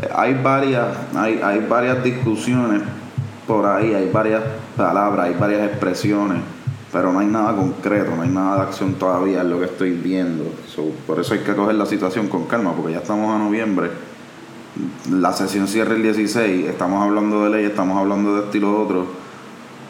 Eh, 0.01 0.09
hay 0.15 0.35
varias, 0.35 0.87
hay, 1.15 1.41
hay 1.43 1.67
varias 1.69 2.03
discusiones 2.03 2.83
por 3.47 3.67
ahí, 3.67 3.93
hay 3.93 4.11
varias 4.11 4.43
palabras, 4.77 5.27
hay 5.27 5.35
varias 5.35 5.69
expresiones, 5.69 6.39
pero 6.93 7.13
no 7.13 7.19
hay 7.19 7.27
nada 7.27 7.55
concreto, 7.55 8.15
no 8.15 8.23
hay 8.23 8.29
nada 8.29 8.57
de 8.57 8.63
acción 8.63 8.95
todavía 8.95 9.41
en 9.41 9.51
lo 9.51 9.59
que 9.59 9.67
estoy 9.67 9.91
viendo. 9.91 10.45
por 11.07 11.21
eso 11.21 11.35
hay 11.35 11.41
que 11.41 11.55
coger 11.55 11.75
la 11.75 11.87
situación 11.87 12.29
con 12.29 12.47
calma, 12.47 12.73
porque 12.75 12.93
ya 12.93 12.99
estamos 12.99 13.35
a 13.35 13.39
noviembre. 13.39 13.91
La 15.11 15.33
sesión 15.33 15.69
cierra 15.69 15.95
el 15.95 16.03
16, 16.03 16.67
estamos 16.67 17.03
hablando 17.03 17.45
de 17.45 17.51
ley, 17.51 17.65
estamos 17.67 17.99
hablando 17.99 18.37
de 18.37 18.45
estilo 18.45 18.81
otro 18.81 19.22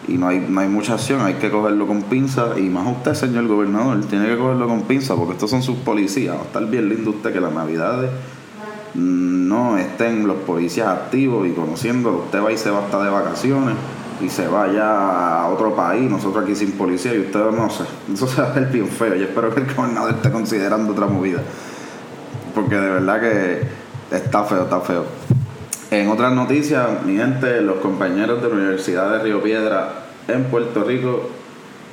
y 0.08 0.14
no 0.14 0.28
hay, 0.28 0.44
no 0.48 0.60
hay 0.60 0.68
mucha 0.68 0.94
acción, 0.94 1.20
hay 1.22 1.34
que 1.34 1.50
cogerlo 1.50 1.86
con 1.86 2.02
pinza 2.02 2.58
y 2.58 2.62
más 2.62 2.86
usted, 2.86 3.14
señor 3.14 3.46
gobernador, 3.46 4.00
tiene 4.06 4.26
que 4.26 4.36
cogerlo 4.36 4.66
con 4.66 4.82
pinza 4.82 5.14
porque 5.14 5.34
estos 5.34 5.50
son 5.50 5.62
sus 5.62 5.76
policías. 5.78 6.36
Va 6.36 6.40
a 6.40 6.44
estar 6.44 6.66
bien 6.66 6.88
lindo 6.88 7.10
usted 7.10 7.32
que 7.32 7.40
las 7.40 7.52
navidades 7.52 8.10
no 8.94 9.78
estén 9.78 10.26
los 10.26 10.38
policías 10.38 10.88
activos 10.88 11.46
y 11.46 11.52
conociendo, 11.52 12.24
usted 12.24 12.42
va 12.42 12.52
y 12.52 12.58
se 12.58 12.70
va 12.70 12.80
hasta 12.80 13.02
de 13.02 13.10
vacaciones 13.10 13.76
y 14.20 14.28
se 14.28 14.46
vaya 14.46 15.42
a 15.42 15.48
otro 15.48 15.74
país, 15.74 16.10
nosotros 16.10 16.44
aquí 16.44 16.54
sin 16.54 16.72
policía 16.72 17.14
y 17.14 17.20
usted 17.20 17.40
no 17.50 17.70
sé, 17.70 17.84
eso 18.12 18.26
se 18.26 18.42
va 18.42 18.48
a 18.48 18.52
ver 18.52 18.66
bien 18.66 18.88
feo. 18.88 19.14
Yo 19.14 19.24
espero 19.24 19.54
que 19.54 19.60
el 19.60 19.74
gobernador 19.74 20.10
esté 20.14 20.30
considerando 20.30 20.92
otra 20.92 21.06
movida. 21.06 21.40
Porque 22.54 22.76
de 22.76 22.88
verdad 22.88 23.20
que 23.20 23.62
está 24.14 24.44
feo, 24.44 24.64
está 24.64 24.80
feo. 24.80 25.04
En 25.92 26.08
otras 26.08 26.32
noticias, 26.32 27.04
mi 27.04 27.18
gente, 27.18 27.60
los 27.60 27.76
compañeros 27.76 28.42
de 28.42 28.48
la 28.48 28.54
Universidad 28.54 29.10
de 29.10 29.18
Río 29.18 29.42
Piedra 29.42 29.92
en 30.26 30.44
Puerto 30.44 30.84
Rico, 30.84 31.28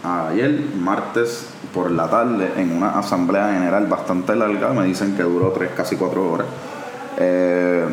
ayer, 0.01 0.57
martes 0.79 1.49
por 1.73 1.91
la 1.91 2.09
tarde, 2.09 2.49
en 2.55 2.71
una 2.77 2.97
asamblea 2.97 3.51
general 3.51 3.87
bastante 3.87 4.37
larga, 4.37 4.71
me 4.71 4.85
dicen 4.85 5.17
que 5.17 5.23
duró 5.23 5.49
tres, 5.49 5.71
casi 5.75 5.97
cuatro 5.97 6.31
horas, 6.31 6.47
eh, 7.17 7.83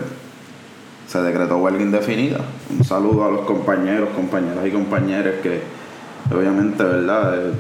se 1.09 1.23
decretó 1.23 1.57
huelga 1.57 1.83
indefinida. 1.83 2.39
Un 2.71 2.85
saludo 2.85 3.25
a 3.25 3.31
los 3.33 3.41
compañeros, 3.41 4.11
compañeras 4.11 4.65
y 4.65 4.71
compañeras 4.71 5.35
que 5.43 5.61
obviamente, 6.33 6.85
¿verdad? 6.85 7.35
Eh, 7.37 7.53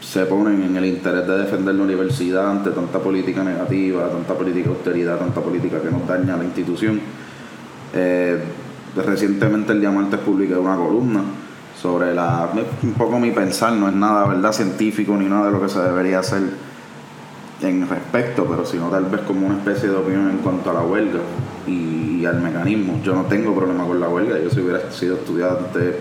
se 0.00 0.26
ponen 0.26 0.60
en 0.64 0.76
el 0.76 0.86
interés 0.86 1.24
de 1.24 1.38
defender 1.38 1.76
la 1.76 1.84
universidad 1.84 2.50
ante 2.50 2.70
tanta 2.70 2.98
política 2.98 3.44
negativa, 3.44 4.08
tanta 4.08 4.34
política 4.34 4.70
de 4.70 4.74
austeridad, 4.74 5.18
tanta 5.18 5.40
política 5.40 5.80
que 5.80 5.90
nos 5.92 6.04
daña 6.04 6.34
a 6.34 6.38
la 6.38 6.44
institución. 6.44 7.00
Eh, 7.94 8.38
recientemente 8.96 9.72
el 9.72 9.80
día 9.80 9.90
martes 9.90 10.20
publiqué 10.20 10.54
una 10.54 10.76
columna 10.76 11.22
sobre 11.80 12.14
la 12.14 12.50
un 12.82 12.92
poco 12.94 13.18
mi 13.18 13.30
pensar, 13.30 13.72
no 13.72 13.88
es 13.88 13.94
nada 13.94 14.26
verdad 14.26 14.52
científico 14.52 15.16
ni 15.16 15.26
nada 15.26 15.46
de 15.46 15.52
lo 15.52 15.62
que 15.62 15.68
se 15.68 15.80
debería 15.80 16.18
hacer 16.18 16.42
en 17.62 17.88
respecto, 17.88 18.46
pero 18.48 18.64
sino 18.64 18.88
tal 18.88 19.06
vez 19.06 19.20
como 19.22 19.46
una 19.46 19.58
especie 19.58 19.88
de 19.88 19.96
opinión 19.96 20.30
en 20.30 20.38
cuanto 20.38 20.70
a 20.70 20.74
la 20.74 20.80
huelga 20.80 21.20
y, 21.66 22.24
al 22.24 22.40
mecanismo. 22.40 23.00
Yo 23.02 23.14
no 23.14 23.22
tengo 23.22 23.54
problema 23.54 23.86
con 23.86 24.00
la 24.00 24.08
huelga, 24.08 24.38
yo 24.38 24.50
si 24.50 24.60
hubiera 24.60 24.90
sido 24.90 25.16
estudiante 25.16 25.98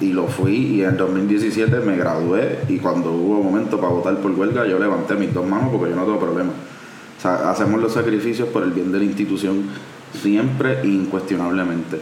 y 0.00 0.12
lo 0.12 0.26
fui 0.26 0.56
y 0.56 0.82
en 0.82 0.96
2017 0.96 1.80
me 1.80 1.96
gradué 1.96 2.60
y 2.68 2.78
cuando 2.78 3.12
hubo 3.12 3.42
momento 3.42 3.78
para 3.78 3.92
votar 3.92 4.16
por 4.16 4.32
huelga 4.32 4.66
yo 4.66 4.78
levanté 4.78 5.14
mis 5.14 5.32
dos 5.32 5.46
manos 5.46 5.68
porque 5.70 5.90
yo 5.90 5.96
no 5.96 6.04
tengo 6.04 6.18
problema. 6.18 6.50
O 6.50 7.20
sea, 7.20 7.50
hacemos 7.50 7.80
los 7.80 7.92
sacrificios 7.92 8.48
por 8.48 8.64
el 8.64 8.72
bien 8.72 8.90
de 8.90 8.98
la 8.98 9.04
institución 9.04 9.66
siempre 10.14 10.84
incuestionablemente. 10.84 12.00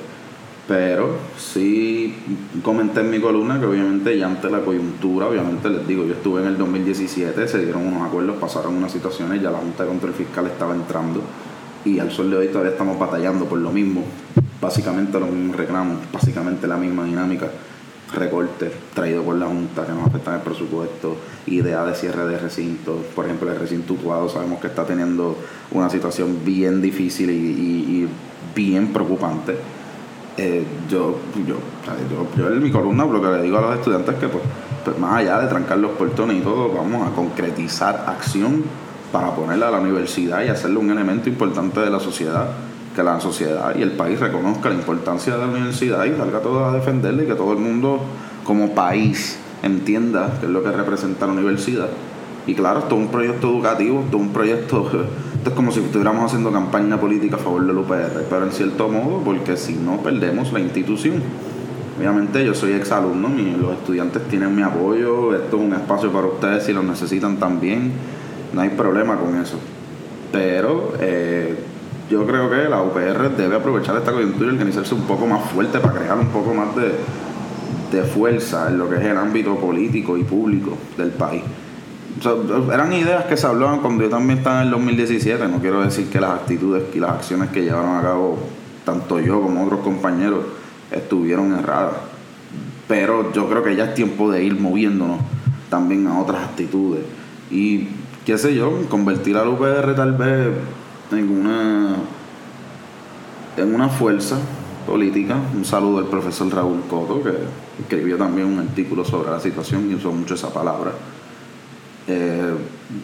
Pero 0.69 1.19
sí 1.37 2.15
comenté 2.63 3.01
en 3.01 3.11
mi 3.11 3.21
columna 3.21 3.59
que 3.59 3.67
obviamente 3.67 4.17
ya 4.17 4.27
ante 4.27 4.49
la 4.49 4.61
coyuntura, 4.61 5.27
obviamente 5.27 5.69
les 5.69 5.87
digo, 5.87 6.05
yo 6.05 6.15
estuve 6.15 6.43
en 6.43 6.49
el 6.49 6.59
2017, 6.59 7.49
se 7.49 7.65
dieron 7.65 7.87
unos 7.87 8.07
acuerdos, 8.07 8.37
pasaron 8.37 8.77
unas 8.77 8.93
situaciones, 8.93 9.43
ya 9.43 9.51
la 9.51 9.59
Junta 9.59 9.83
de 9.83 9.89
Control 9.89 10.13
Fiscal 10.13 10.47
estaba 10.47 10.75
entrando 10.75 11.23
y 11.85 11.99
al 11.99 12.11
sol 12.11 12.31
de 12.31 12.37
hoy 12.37 12.49
todavía 12.49 12.73
estamos 12.73 12.99
batallando 12.99 13.47
por 13.47 13.59
lo 13.59 13.71
mismo, 13.71 14.05
básicamente 14.61 15.19
los 15.19 15.31
mismos 15.31 15.57
reclamos, 15.57 15.99
básicamente 16.13 16.67
la 16.67 16.77
misma 16.77 17.05
dinámica, 17.05 17.51
recortes 18.13 18.73
traídos 18.95 19.25
por 19.25 19.37
la 19.37 19.47
Junta 19.47 19.87
que 19.87 19.93
nos 19.93 20.07
afectan 20.07 20.35
el 20.35 20.41
presupuesto, 20.41 21.17
idea 21.47 21.85
de 21.85 21.95
cierre 21.95 22.27
de 22.27 22.39
recintos, 22.39 22.97
por 23.15 23.25
ejemplo 23.25 23.51
el 23.51 23.59
recinto 23.59 23.95
Utuado 23.95 24.29
sabemos 24.29 24.61
que 24.61 24.67
está 24.67 24.85
teniendo 24.85 25.37
una 25.71 25.89
situación 25.91 26.39
bien 26.45 26.83
difícil 26.83 27.31
y 27.31 28.09
bien 28.55 28.93
preocupante. 28.93 29.57
Eh, 30.37 30.65
yo, 30.89 31.19
yo, 31.47 31.57
yo, 32.39 32.49
en 32.49 32.63
mi 32.63 32.71
columna 32.71 33.05
lo 33.05 33.21
que 33.21 33.29
le 33.29 33.43
digo 33.43 33.59
a 33.59 33.61
los 33.61 33.75
estudiantes 33.75 34.15
es 34.15 34.21
que 34.21 34.29
pues, 34.29 34.43
pues, 34.85 34.99
más 34.99 35.17
allá 35.17 35.41
de 35.41 35.49
trancar 35.49 35.77
los 35.77 35.91
portones 35.93 36.39
y 36.39 36.41
todo, 36.41 36.73
vamos 36.73 37.07
a 37.07 37.15
concretizar 37.15 38.05
acción 38.07 38.65
para 39.13 39.35
ponerla 39.35 39.69
a 39.69 39.71
la 39.73 39.81
universidad 39.81 40.43
y 40.43 40.49
hacerle 40.49 40.79
un 40.79 40.91
elemento 40.91 41.29
importante 41.29 41.81
de 41.81 41.91
la 41.91 42.01
sociedad, 42.01 42.49
que 42.95 43.03
la 43.03 43.21
sociedad 43.21 43.75
y 43.77 43.83
el 43.83 43.93
país 43.93 44.19
reconozca 44.19 44.69
la 44.69 44.75
importancia 44.75 45.35
de 45.35 45.39
la 45.39 45.47
universidad 45.47 46.05
y 46.05 46.17
salga 46.17 46.41
todo 46.41 46.65
a 46.65 46.73
defenderla 46.73 47.23
y 47.23 47.27
que 47.27 47.35
todo 47.35 47.53
el 47.53 47.59
mundo 47.59 48.01
como 48.45 48.75
país 48.75 49.39
entienda 49.63 50.39
qué 50.41 50.47
es 50.47 50.53
lo 50.53 50.63
que 50.63 50.71
representa 50.71 51.27
la 51.27 51.33
universidad. 51.33 51.89
Y 52.47 52.55
claro, 52.55 52.81
esto 52.81 52.97
es 52.97 53.01
un 53.03 53.09
proyecto 53.09 53.49
educativo, 53.49 54.01
esto 54.05 54.17
es 54.17 54.23
un 54.23 54.33
proyecto 54.33 54.91
esto 55.37 55.51
es 55.51 55.57
como 55.57 55.71
si 55.71 55.81
estuviéramos 55.81 56.27
haciendo 56.27 56.51
campaña 56.51 56.99
política 56.99 57.37
a 57.37 57.39
favor 57.39 57.67
del 57.67 57.79
UPR, 57.79 58.27
pero 58.29 58.45
en 58.45 58.53
cierto 58.53 58.89
modo, 58.89 59.23
porque 59.25 59.57
si 59.57 59.75
no 59.75 59.99
perdemos 59.99 60.53
la 60.53 60.61
institución. 60.61 61.23
Obviamente 61.99 62.45
yo 62.47 62.55
soy 62.55 62.73
exalumno, 62.73 63.29
los 63.61 63.73
estudiantes 63.75 64.23
tienen 64.29 64.57
mi 64.57 64.63
apoyo, 64.63 65.35
esto 65.35 65.59
es 65.59 65.63
un 65.63 65.75
espacio 65.75 66.11
para 66.11 66.29
ustedes 66.29 66.65
si 66.65 66.73
lo 66.73 66.83
necesitan 66.83 67.37
también, 67.37 67.93
no 68.55 68.63
hay 68.63 68.71
problema 68.71 69.17
con 69.17 69.37
eso. 69.39 69.59
Pero 70.33 70.95
eh, 70.99 71.57
yo 72.11 72.27
creo 72.27 72.51
que 72.51 72.69
la 72.69 72.83
UPR 72.83 73.31
debe 73.37 73.57
aprovechar 73.57 73.97
esta 73.97 74.13
coyuntura 74.13 74.51
y 74.51 74.55
organizarse 74.55 74.95
un 74.95 75.03
poco 75.03 75.27
más 75.27 75.51
fuerte 75.51 75.79
para 75.79 75.95
crear 75.95 76.19
un 76.19 76.29
poco 76.29 76.53
más 76.53 76.77
de, 76.77 76.93
de 77.97 78.03
fuerza 78.05 78.69
en 78.69 78.79
lo 78.79 78.91
que 78.91 78.97
es 78.97 79.03
el 79.03 79.17
ámbito 79.17 79.57
político 79.57 80.19
y 80.19 80.25
público 80.25 80.77
del 80.99 81.11
país 81.11 81.43
eran 82.73 82.93
ideas 82.93 83.25
que 83.25 83.37
se 83.37 83.47
hablaban 83.47 83.81
cuando 83.81 84.05
yo 84.05 84.11
también 84.11 84.39
estaba 84.39 84.61
en 84.61 84.67
el 84.67 84.71
2017. 84.73 85.49
No 85.49 85.59
quiero 85.59 85.83
decir 85.83 86.09
que 86.11 86.21
las 86.21 86.31
actitudes 86.31 86.85
y 86.95 86.99
las 86.99 87.13
acciones 87.13 87.51
que 87.51 87.63
llevaron 87.63 87.97
a 87.97 88.03
cabo 88.03 88.39
tanto 88.85 89.21
yo 89.21 89.41
como 89.41 89.65
otros 89.65 89.81
compañeros 89.81 90.45
estuvieron 90.91 91.53
erradas. 91.53 91.95
Pero 92.89 93.33
yo 93.33 93.49
creo 93.49 93.63
que 93.63 93.77
ya 93.77 93.85
es 93.85 93.95
tiempo 93.95 94.31
de 94.31 94.45
ir 94.45 94.59
moviéndonos 94.59 95.21
también 95.69 96.07
a 96.09 96.21
otras 96.21 96.43
actitudes. 96.43 97.05
Y 97.51 97.89
qué 98.27 98.37
sé 98.37 98.55
yo, 98.55 98.87
convertir 98.89 99.37
al 99.37 99.49
UPR 99.49 99.95
tal 99.95 100.13
vez 100.13 100.49
en 101.17 101.31
una, 101.31 101.97
en 103.57 103.75
una 103.75 103.89
fuerza 103.89 104.39
política. 104.87 105.37
Un 105.55 105.65
saludo 105.65 105.99
al 105.99 106.07
profesor 106.07 106.53
Raúl 106.53 106.83
Coto, 106.89 107.23
que 107.23 107.33
escribió 107.81 108.17
también 108.17 108.47
un 108.47 108.59
artículo 108.59 109.05
sobre 109.05 109.31
la 109.31 109.41
situación 109.41 109.91
y 109.91 109.95
usó 109.95 110.13
mucho 110.13 110.35
esa 110.35 110.53
palabra 110.53 110.93
eh, 112.11 112.55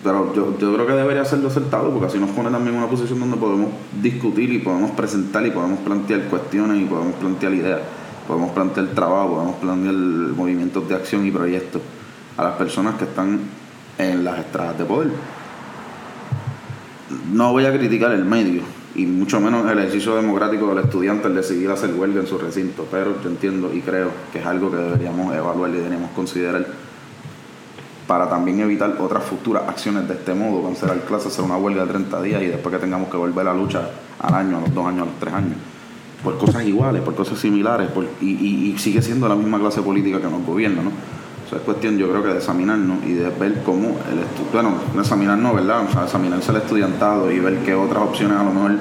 pero 0.02 0.34
yo, 0.34 0.58
yo, 0.58 0.74
creo 0.74 0.86
que 0.86 0.94
debería 0.94 1.24
ser 1.24 1.44
acertado 1.46 1.90
porque 1.90 2.06
así 2.06 2.18
nos 2.18 2.30
pone 2.30 2.50
también 2.50 2.76
una 2.76 2.88
posición 2.88 3.20
donde 3.20 3.36
podemos 3.36 3.68
discutir 4.02 4.52
y 4.52 4.58
podemos 4.58 4.90
presentar 4.92 5.46
y 5.46 5.52
podemos 5.52 5.78
plantear 5.80 6.22
cuestiones 6.22 6.82
y 6.82 6.84
podemos 6.86 7.14
plantear 7.14 7.54
ideas, 7.54 7.80
podemos 8.26 8.50
plantear 8.50 8.86
trabajo, 8.88 9.34
podemos 9.34 9.56
plantear 9.56 9.94
movimientos 9.94 10.88
de 10.88 10.94
acción 10.96 11.24
y 11.24 11.30
proyectos 11.30 11.82
a 12.36 12.44
las 12.44 12.56
personas 12.56 12.96
que 12.96 13.04
están 13.04 13.38
en 13.98 14.24
las 14.24 14.40
estradas 14.40 14.76
de 14.76 14.84
poder. 14.84 15.10
No 17.32 17.52
voy 17.52 17.66
a 17.66 17.72
criticar 17.72 18.12
el 18.12 18.24
medio 18.24 18.62
y 18.94 19.06
mucho 19.06 19.40
menos 19.40 19.70
el 19.70 19.78
ejercicio 19.78 20.16
democrático 20.16 20.66
del 20.68 20.84
estudiante 20.84 21.28
el 21.28 21.34
decidir 21.34 21.70
hacer 21.70 21.92
huelga 21.94 22.20
en 22.20 22.26
su 22.26 22.38
recinto, 22.38 22.86
pero 22.90 23.14
yo 23.22 23.28
entiendo 23.28 23.72
y 23.72 23.80
creo 23.80 24.10
que 24.32 24.40
es 24.40 24.46
algo 24.46 24.70
que 24.70 24.78
deberíamos 24.78 25.34
evaluar 25.34 25.70
y 25.70 25.74
deberíamos 25.74 26.10
considerar 26.12 26.66
para 28.06 28.28
también 28.28 28.60
evitar 28.60 28.96
otras 29.00 29.24
futuras 29.24 29.64
acciones 29.68 30.06
de 30.08 30.14
este 30.14 30.32
modo, 30.32 30.62
cancelar 30.62 31.00
clases, 31.00 31.32
hacer 31.32 31.44
una 31.44 31.56
huelga 31.56 31.84
de 31.84 31.92
30 31.92 32.22
días 32.22 32.42
y 32.42 32.46
después 32.46 32.74
que 32.74 32.80
tengamos 32.80 33.10
que 33.10 33.16
volver 33.16 33.46
a 33.46 33.52
la 33.52 33.60
lucha 33.60 33.90
al 34.20 34.34
año, 34.34 34.58
a 34.58 34.60
los 34.60 34.74
dos 34.74 34.86
años, 34.86 35.02
a 35.02 35.06
los 35.06 35.18
tres 35.18 35.34
años, 35.34 35.56
por 36.22 36.38
cosas 36.38 36.64
iguales, 36.64 37.02
por 37.02 37.14
cosas 37.14 37.38
similares, 37.38 37.88
y, 38.20 38.74
sigue 38.78 39.02
siendo 39.02 39.28
la 39.28 39.34
misma 39.34 39.58
clase 39.58 39.82
política 39.82 40.20
que 40.20 40.28
nos 40.28 40.44
gobierna, 40.44 40.82
¿no? 40.82 40.90
Es 41.52 41.62
cuestión, 41.62 41.96
yo 41.96 42.08
creo 42.08 42.22
que 42.22 42.30
de 42.30 42.38
examinarnos 42.38 43.04
y 43.04 43.12
de 43.12 43.30
ver 43.30 43.62
cómo 43.62 43.88
el 44.10 44.24
bueno, 44.52 44.74
de 44.94 45.00
examinarnos, 45.00 45.54
¿verdad? 45.54 45.84
O 45.88 45.92
sea, 45.92 46.04
examinarse 46.04 46.50
el 46.50 46.56
estudiantado 46.58 47.30
y 47.30 47.38
ver 47.38 47.58
qué 47.58 47.74
otras 47.74 48.02
opciones 48.02 48.38
a 48.38 48.42
lo 48.42 48.50
mejor 48.50 48.72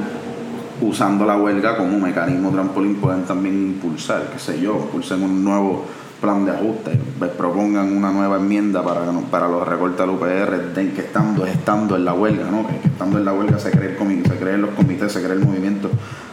usando 0.81 1.25
la 1.25 1.37
huelga 1.37 1.77
como 1.77 1.99
mecanismo 1.99 2.49
trampolín 2.49 2.95
pueden 2.95 3.23
también 3.23 3.55
impulsar, 3.55 4.29
qué 4.33 4.39
sé 4.39 4.59
yo, 4.59 4.79
impulsen 4.85 5.23
un 5.23 5.43
nuevo 5.43 5.85
plan 6.19 6.45
de 6.45 6.51
ajuste, 6.51 6.99
propongan 7.37 7.95
una 7.95 8.11
nueva 8.11 8.37
enmienda 8.37 8.83
para, 8.83 9.01
para 9.29 9.47
los 9.47 9.67
recortes 9.67 10.01
al 10.01 10.09
UPR, 10.09 10.73
que 10.73 11.01
estando, 11.01 11.45
estando 11.45 11.95
en 11.95 12.05
la 12.05 12.13
huelga, 12.13 12.49
¿no? 12.49 12.65
que, 12.67 12.87
estando 12.87 13.17
en 13.17 13.25
la 13.25 13.33
huelga 13.33 13.59
se 13.59 13.71
cree 13.71 13.95
el 13.97 14.25
se 14.25 14.35
creen 14.37 14.61
los 14.61 14.71
comités, 14.71 15.11
se 15.11 15.21
cree 15.21 15.33
el 15.33 15.45
movimiento, 15.45 15.89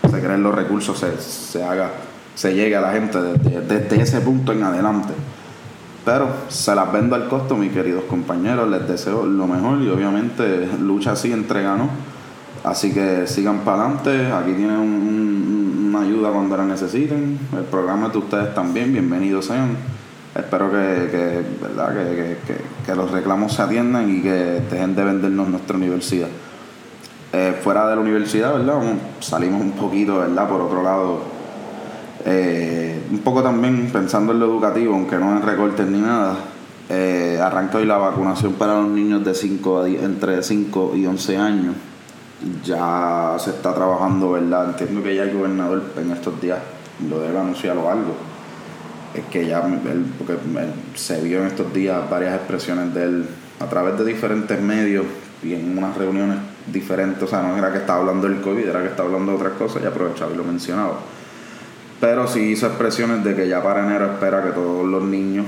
se 0.09 0.21
creen 0.21 0.43
los 0.43 0.55
recursos, 0.55 0.99
se, 0.99 1.19
se 1.21 1.63
haga, 1.63 1.91
se 2.35 2.55
llegue 2.55 2.77
a 2.77 2.81
la 2.81 2.93
gente 2.93 3.19
desde, 3.21 4.01
ese 4.01 4.21
punto 4.21 4.53
en 4.53 4.63
adelante. 4.63 5.13
Pero 6.05 6.29
se 6.49 6.75
las 6.75 6.93
vendo 6.93 7.15
al 7.15 7.29
costo, 7.29 7.57
mis 7.57 7.73
queridos 7.73 8.05
compañeros, 8.05 8.69
les 8.69 8.89
deseo 8.89 9.25
lo 9.25 9.47
mejor 9.47 9.81
y 9.81 9.89
obviamente 9.89 10.69
lucha 10.81 11.13
así, 11.13 11.33
entrega, 11.33 11.77
¿no? 11.77 11.89
Así 12.65 12.93
que 12.93 13.27
sigan 13.27 13.61
para 13.61 13.83
adelante, 13.83 14.33
aquí 14.33 14.53
tienen 14.53 14.79
un 14.79 15.33
una 15.93 16.07
ayuda 16.07 16.31
cuando 16.31 16.57
la 16.57 16.65
necesiten. 16.65 17.39
El 17.55 17.65
programa 17.65 18.09
de 18.09 18.17
ustedes 18.17 18.55
también, 18.55 18.93
bienvenidos 18.93 19.47
sean. 19.47 19.77
Espero 20.35 20.71
que, 20.71 21.45
¿verdad? 21.61 21.95
Que, 22.87 22.95
los 22.95 23.11
reclamos 23.11 23.53
se 23.53 23.61
atiendan 23.61 24.11
y 24.11 24.23
que 24.23 24.63
dejen 24.71 24.97
de 24.97 25.05
vendernos 25.05 25.49
nuestra 25.49 25.77
universidad. 25.77 26.29
Eh, 27.35 27.59
fuera 27.63 27.87
de 27.89 27.97
la 27.97 28.01
universidad, 28.01 28.55
¿verdad? 28.55 28.81
Salimos 29.21 29.61
un 29.61 29.73
poquito, 29.73 30.19
¿verdad? 30.19 30.49
Por 30.49 30.63
otro 30.63 30.83
lado, 30.83 31.21
Eh, 32.25 33.03
un 33.11 33.19
poco 33.19 33.43
también 33.43 33.91
pensando 33.93 34.33
en 34.33 34.41
lo 34.41 34.47
educativo, 34.47 34.95
aunque 34.95 35.17
no 35.17 35.37
en 35.37 35.43
recortes 35.43 35.87
ni 35.87 36.01
nada, 36.01 36.37
eh, 36.89 37.39
arranca 37.43 37.79
hoy 37.79 37.87
la 37.87 37.97
vacunación 37.97 38.55
para 38.55 38.81
los 38.81 38.89
niños 38.89 39.25
de 39.25 39.35
5 39.35 39.87
entre 39.87 40.43
5 40.43 40.93
y 40.97 41.07
11 41.07 41.37
años. 41.37 41.75
Ya 42.65 43.37
se 43.39 43.51
está 43.51 43.75
trabajando, 43.75 44.33
¿verdad? 44.33 44.71
Entiendo 44.71 45.03
que 45.03 45.15
ya 45.15 45.23
el 45.25 45.37
gobernador 45.37 45.83
en 45.97 46.11
estos 46.11 46.41
días 46.41 46.59
lo 47.09 47.21
debe 47.21 47.39
anunciar 47.39 47.77
o 47.77 47.89
algo. 47.91 48.15
Es 49.15 49.25
que 49.27 49.47
ya 49.47 49.63
porque 50.19 50.37
se 50.95 51.21
vio 51.21 51.41
en 51.41 51.47
estos 51.47 51.73
días 51.73 52.09
varias 52.11 52.35
expresiones 52.35 52.95
de 52.95 53.05
él 53.05 53.27
a 53.61 53.67
través 53.67 53.99
de 53.99 54.05
diferentes 54.05 54.61
medios 54.61 55.05
y 55.43 55.55
en 55.55 55.77
unas 55.77 55.97
reuniones 55.97 56.39
diferentes. 56.67 57.23
O 57.23 57.27
sea, 57.27 57.43
no 57.43 57.57
era 57.57 57.71
que 57.71 57.79
estaba 57.79 58.01
hablando 58.01 58.29
del 58.29 58.41
COVID, 58.41 58.67
era 58.67 58.81
que 58.81 58.89
estaba 58.89 59.09
hablando 59.09 59.33
de 59.33 59.39
otras 59.39 59.53
cosas 59.53 59.83
y 59.83 59.87
aprovechaba 59.87 60.33
y 60.33 60.37
lo 60.37 60.45
mencionaba. 60.45 60.99
Pero 62.03 62.27
sí 62.27 62.41
hizo 62.41 62.67
expresiones 62.67 63.23
de 63.23 63.37
que 63.37 63.47
ya 63.47 63.63
para 63.63 63.87
enero 63.87 64.15
espera 64.15 64.43
que 64.43 64.51
todos 64.51 64.85
los 64.85 65.05
niños 65.05 65.47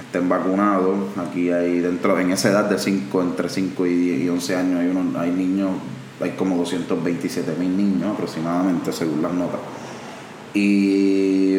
estén 0.00 0.28
vacunados. 0.28 0.96
Aquí 1.16 1.52
hay 1.52 1.78
dentro, 1.78 2.18
en 2.18 2.32
esa 2.32 2.50
edad 2.50 2.64
de 2.64 2.80
5, 2.80 3.22
entre 3.22 3.48
5 3.48 3.86
y 3.86 4.28
11 4.28 4.56
años, 4.56 4.80
hay, 4.80 4.88
unos, 4.88 5.14
hay 5.14 5.30
niños, 5.30 5.70
hay 6.20 6.32
como 6.32 6.56
227 6.56 7.54
mil 7.60 7.76
niños 7.76 8.12
aproximadamente, 8.12 8.92
según 8.92 9.22
las 9.22 9.32
notas. 9.34 9.60
Y 10.52 11.58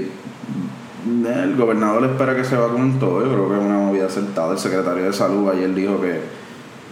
el 1.05 1.55
gobernador 1.55 2.03
espera 2.03 2.35
que 2.35 2.43
se 2.43 2.57
vacunen 2.57 2.99
todos, 2.99 3.23
yo 3.23 3.31
creo 3.31 3.47
que 3.47 3.55
es 3.55 3.61
una 3.61 3.77
movida 3.77 4.07
acertada. 4.07 4.51
El 4.51 4.59
secretario 4.59 5.05
de 5.05 5.13
salud 5.13 5.49
ayer 5.49 5.73
dijo 5.73 6.01
que 6.01 6.19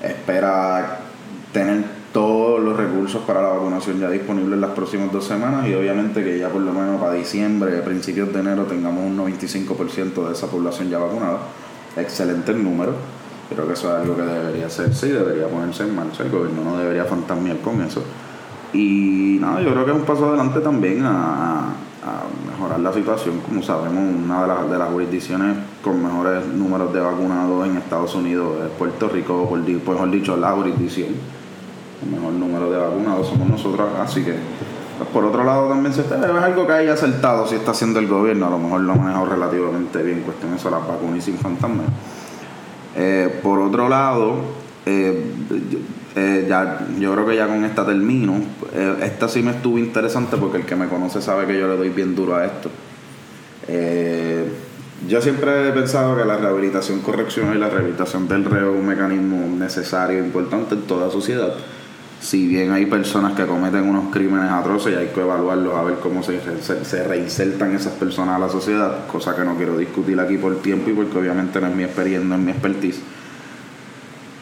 espera 0.02 1.02
tener 1.52 1.84
todos 2.14 2.62
los 2.62 2.78
recursos 2.78 3.24
para 3.24 3.42
la 3.42 3.50
vacunación 3.50 4.00
ya 4.00 4.10
disponibles 4.10 4.54
en 4.54 4.62
las 4.62 4.70
próximas 4.70 5.12
dos 5.12 5.26
semanas 5.26 5.68
y 5.68 5.74
obviamente 5.74 6.24
que 6.24 6.38
ya 6.38 6.48
por 6.48 6.62
lo 6.62 6.72
menos 6.72 7.02
para 7.02 7.14
diciembre, 7.14 7.82
principios 7.82 8.32
de 8.32 8.40
enero, 8.40 8.64
tengamos 8.64 9.04
un 9.04 9.18
95% 9.18 10.28
de 10.28 10.34
esa 10.34 10.48
población 10.48 10.90
ya 10.90 11.00
vacunada. 11.00 11.40
Excelente 11.98 12.52
el 12.52 12.64
número. 12.64 12.94
Creo 13.50 13.68
que 13.68 13.74
eso 13.74 13.90
es 13.90 14.02
algo 14.02 14.16
que 14.16 14.22
debería 14.22 14.68
hacerse 14.68 15.08
y 15.10 15.12
debería 15.12 15.48
ponerse 15.48 15.84
en 15.84 15.96
marcha. 15.96 16.24
El 16.24 16.30
gobierno 16.30 16.64
no 16.64 16.78
debería 16.78 17.06
fantasmear 17.06 17.58
con 17.58 17.82
eso. 17.82 18.04
Y 18.74 19.38
nada, 19.42 19.62
yo 19.62 19.72
creo 19.72 19.86
que 19.86 19.92
es 19.92 19.98
un 19.98 20.06
paso 20.06 20.30
adelante 20.30 20.60
también 20.60 21.04
a, 21.06 21.74
mejorar 22.52 22.80
la 22.80 22.94
situación. 22.94 23.40
Como 23.40 23.64
sabemos, 23.64 24.04
una 24.24 24.44
de 24.44 24.48
las, 24.48 24.70
de 24.70 24.78
las 24.78 24.90
jurisdicciones 24.90 25.58
con 25.84 26.02
mejores 26.02 26.46
números 26.46 26.94
de 26.94 27.00
vacunados 27.00 27.68
en 27.68 27.78
Estados 27.78 28.14
Unidos 28.14 28.56
es 28.66 28.72
Puerto 28.78 29.10
Rico, 29.10 29.48
por, 29.48 29.60
mejor 29.60 30.12
dicho, 30.12 30.38
la 30.38 30.52
jurisdicción 30.52 31.10
el 32.04 32.12
mejor 32.12 32.34
número 32.34 32.70
de 32.70 32.78
vacunados 32.78 33.28
somos 33.28 33.50
nosotros, 33.50 33.90
así 34.00 34.24
que 34.24 34.36
pues, 34.98 35.10
por 35.10 35.26
otro 35.26 35.44
lado 35.44 35.70
también 35.70 35.94
se 35.94 36.02
está, 36.02 36.18
es 36.18 36.44
algo 36.44 36.68
que 36.68 36.74
haya 36.74 36.94
acertado 36.94 37.48
si 37.48 37.56
está 37.56 37.72
haciendo 37.72 38.00
el 38.00 38.08
gobierno, 38.08 38.48
a 38.48 38.50
lo 38.52 38.60
mejor 38.60 38.82
lo 38.82 38.94
ha 38.94 38.96
manejado 38.96 39.26
relativamente 39.26 40.02
bien, 40.04 40.22
cuestión 40.22 40.54
eso, 40.54 40.70
las 40.70 40.88
vacunas 40.88 41.18
y 41.18 41.22
sin 41.22 41.38
fantasma. 41.38 41.84
Eh, 42.96 43.40
por 43.42 43.60
otro 43.60 43.90
lado, 43.90 44.36
eh, 44.86 45.26
eh, 46.16 46.46
ya, 46.48 46.86
yo 47.00 47.14
creo 47.14 47.26
que 47.26 47.36
ya 47.36 47.48
con 47.48 47.64
esta 47.64 47.86
termino. 47.86 48.36
esta 49.02 49.28
sí 49.28 49.42
me 49.42 49.52
estuvo 49.52 49.80
interesante 49.80 50.38
porque 50.38 50.58
el 50.58 50.66
que 50.66 50.76
me 50.76 50.88
conoce 50.88 51.22
sabe 51.22 51.48
que 51.48 51.58
yo 51.58 51.68
le 51.68 51.76
doy 51.76 51.90
bien 51.90 52.16
duro 52.16 52.36
a 52.36 52.46
esto. 52.46 52.70
yo 55.08 55.22
siempre 55.22 55.70
he 55.70 55.72
pensado 55.72 56.16
que 56.16 56.24
la 56.24 56.38
rehabilitación 56.38 57.00
correccional 57.00 57.58
y 57.58 57.60
la 57.60 57.70
rehabilitación 57.70 58.28
del 58.28 58.46
reo 58.46 58.74
es 58.74 58.80
un 58.80 58.86
mecanismo 58.86 59.38
necesario 59.58 60.20
e 60.20 60.26
importante 60.26 60.76
en 60.76 60.82
toda 60.84 61.10
sociedad 61.10 61.54
si 62.24 62.48
bien 62.48 62.72
hay 62.72 62.86
personas 62.86 63.34
que 63.34 63.46
cometen 63.46 63.84
unos 63.84 64.06
crímenes 64.10 64.50
atroces 64.50 64.94
y 64.94 64.96
hay 64.96 65.08
que 65.08 65.20
evaluarlos 65.20 65.76
a 65.76 65.84
ver 65.84 65.96
cómo 65.96 66.24
se, 66.24 66.40
se, 66.62 67.04
reinsertan 67.04 67.76
esas 67.76 67.92
personas 67.94 68.38
a 68.38 68.40
la 68.40 68.48
sociedad, 68.48 69.06
cosa 69.08 69.36
que 69.36 69.44
no 69.44 69.58
quiero 69.58 69.78
discutir 69.78 70.18
aquí 70.22 70.38
por 70.38 70.56
tiempo 70.62 70.90
y 70.90 70.94
porque 70.94 71.18
obviamente 71.18 71.60
no 71.60 71.68
es 71.68 71.76
mi 71.76 71.84
experiencia, 71.84 72.26
no 72.26 72.36
es 72.36 72.42
mi 72.42 72.52
expertise. 72.52 73.02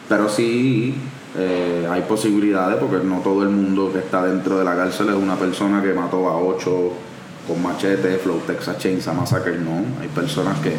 Pero 0.08 0.28
sí 0.28 0.94
eh, 1.36 1.88
hay 1.90 2.02
posibilidades 2.02 2.76
porque 2.78 3.04
no 3.04 3.18
todo 3.18 3.42
el 3.42 3.48
mundo 3.48 3.92
que 3.92 3.98
está 3.98 4.24
dentro 4.26 4.60
de 4.60 4.64
la 4.64 4.76
cárcel 4.76 5.08
es 5.08 5.16
una 5.16 5.34
persona 5.34 5.82
que 5.82 5.92
mató 5.92 6.28
a 6.28 6.38
ocho 6.38 6.92
con 7.48 7.60
machete, 7.60 8.16
Flow 8.18 8.42
Texas 8.46 8.78
Chainsaw 8.78 9.12
Massacre, 9.12 9.58
no. 9.58 9.84
Hay 10.00 10.06
personas 10.14 10.56
que 10.60 10.72